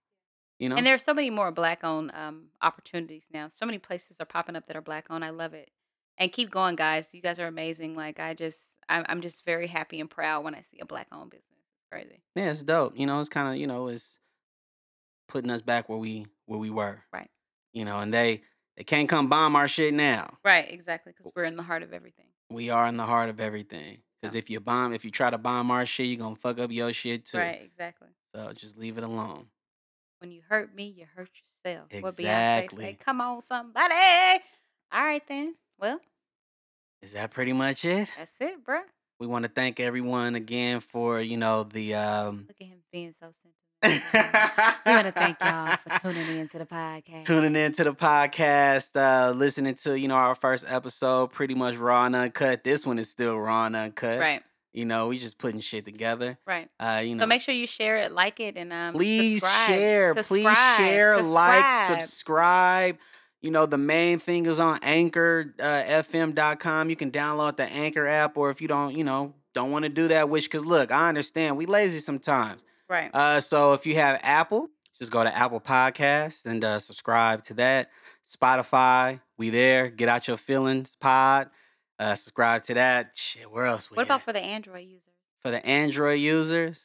[0.59, 0.77] You know.
[0.77, 3.49] And there's so many more black owned um, opportunities now.
[3.53, 5.25] So many places are popping up that are black owned.
[5.25, 5.71] I love it.
[6.19, 7.09] And keep going, guys.
[7.13, 7.95] You guys are amazing.
[7.95, 11.07] Like I just, I'm, I'm just very happy and proud when I see a black
[11.13, 11.45] owned business.
[11.77, 12.23] It's crazy.
[12.35, 12.95] yeah, it's dope.
[12.99, 14.19] You know, it's kind of you know it's
[15.29, 17.03] putting us back where we where we were.
[17.13, 17.31] Right.
[17.73, 18.43] You know, and they
[18.77, 20.39] they can't come bomb our shit now.
[20.45, 20.67] Right.
[20.71, 21.13] Exactly.
[21.17, 22.27] Because we're in the heart of everything.
[22.51, 23.99] We are in the heart of everything.
[24.21, 26.73] Because if you bomb, if you try to bomb our shit, you're gonna fuck up
[26.73, 27.39] your shit too.
[27.39, 27.61] Right.
[27.63, 28.09] Exactly.
[28.35, 29.47] So just leave it alone.
[30.21, 31.31] When you hurt me, you hurt
[31.65, 31.87] yourself.
[32.01, 32.85] What Beyonce Exactly.
[32.85, 32.97] say?
[33.05, 33.95] Come on, somebody.
[34.93, 35.55] All right then.
[35.79, 36.01] Well,
[37.03, 38.11] Is that pretty much it?
[38.17, 38.81] that's it, bruh.
[39.21, 42.47] We want to thank everyone again for you know the um.
[42.49, 43.55] Look at him being so sentimental.
[44.87, 47.25] we want to thank y'all for tuning in to the podcast.
[47.27, 51.77] tuning in to the podcast, uh, listening to you know our first episode, pretty much
[51.77, 52.65] raw and uncut.
[52.65, 54.19] This one is still raw and uncut.
[54.19, 54.43] Right.
[54.73, 56.39] You know, we just putting shit together.
[56.47, 56.69] Right.
[56.79, 59.69] Uh, you know, So make sure you share it, like it, and um, please subscribe.
[59.69, 60.79] share, please Subscribe.
[60.79, 62.99] share, like, Subscribe.
[63.41, 65.63] You know, the main thing is on Anchor uh,
[66.03, 66.91] FM.com.
[66.91, 69.89] You can download the Anchor app, or if you don't, you know, don't want to
[69.89, 72.65] do that, which because look, I understand we lazy sometimes.
[72.89, 73.11] Right.
[73.15, 74.69] Uh, so if you have Apple,
[74.99, 77.91] just go to Apple Podcasts and uh, subscribe to that.
[78.29, 79.89] Spotify, we there.
[79.89, 81.49] Get out your feelings pod.
[81.99, 83.11] Uh, subscribe to that.
[83.15, 83.91] Shit, where else?
[83.91, 84.25] We What about at?
[84.25, 85.03] for the Android users?
[85.41, 86.81] for the Android users?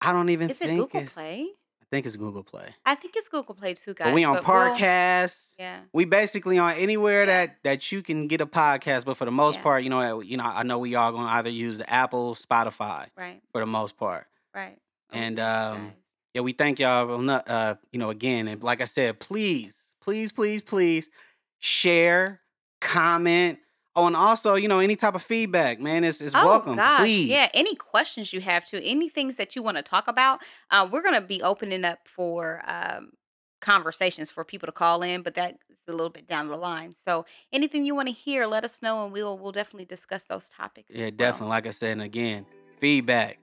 [0.00, 1.12] I don't even Is it think Google it's.
[1.12, 1.46] Play?
[1.86, 2.74] I think it's Google Play.
[2.84, 4.06] I think it's Google Play too, guys.
[4.06, 4.42] but we on we'll-
[5.56, 5.80] yeah.
[5.92, 7.46] We basically on anywhere Yeah.
[7.46, 9.04] that that you can get a podcast.
[9.04, 9.62] But for the most Yeah.
[9.62, 13.06] part, you know, you know, I know we all gonna either use the Apple, Spotify
[13.16, 13.40] Right.
[13.52, 14.26] for the most part.
[14.52, 14.78] Right.
[15.10, 15.92] And um, guys.
[16.34, 17.30] yeah, we thank y'all.
[17.30, 21.08] Uh, you know, again, and like I said, please, please, please, please
[21.60, 22.40] share,
[22.80, 23.60] comment.
[23.96, 26.76] Oh, and also, you know, any type of feedback, man, is is Oh welcome.
[26.76, 27.28] gosh, Please.
[27.28, 27.48] yeah.
[27.54, 30.40] Any questions you have too, any things that you want to talk about,
[30.70, 33.12] uh, we're gonna be opening up for um,
[33.62, 35.56] conversations for people to call in, but that's
[35.88, 36.94] a little bit down the line.
[36.94, 40.48] So anything you want to hear, let us know, and we'll we'll definitely discuss those
[40.48, 40.90] topics.
[40.90, 41.16] Yeah, as well.
[41.16, 41.48] definitely.
[41.48, 42.44] Like I said, and again,
[42.80, 43.38] feedback.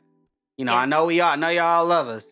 [0.58, 0.80] You know, Yeah.
[0.82, 2.28] I know we all, I know y'all love us.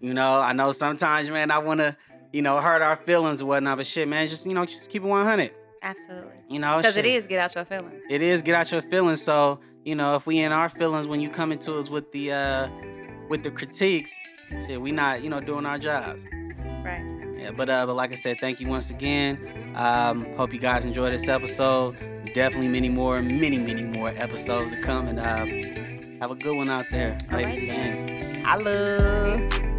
[0.00, 1.96] You know, I know sometimes, man, I want to,
[2.32, 5.02] you know, hurt our feelings and whatnot, but shit, man, just you know, just keep
[5.02, 5.52] it 100.
[5.82, 8.02] Absolutely, You know, because it is get out your feelings.
[8.08, 9.22] It is get out your feelings.
[9.22, 12.32] So you know, if we in our feelings when you come into us with the
[12.32, 12.68] uh
[13.28, 14.10] with the critiques,
[14.48, 16.22] shit, we not you know doing our jobs.
[16.84, 17.04] Right.
[17.36, 19.72] Yeah, but uh, but like I said, thank you once again.
[19.74, 21.96] Um, hope you guys enjoyed this episode.
[22.34, 26.70] Definitely many more, many, many more episodes to come, and uh, have a good one
[26.70, 28.44] out there, ladies and gents.
[28.44, 29.71] I love.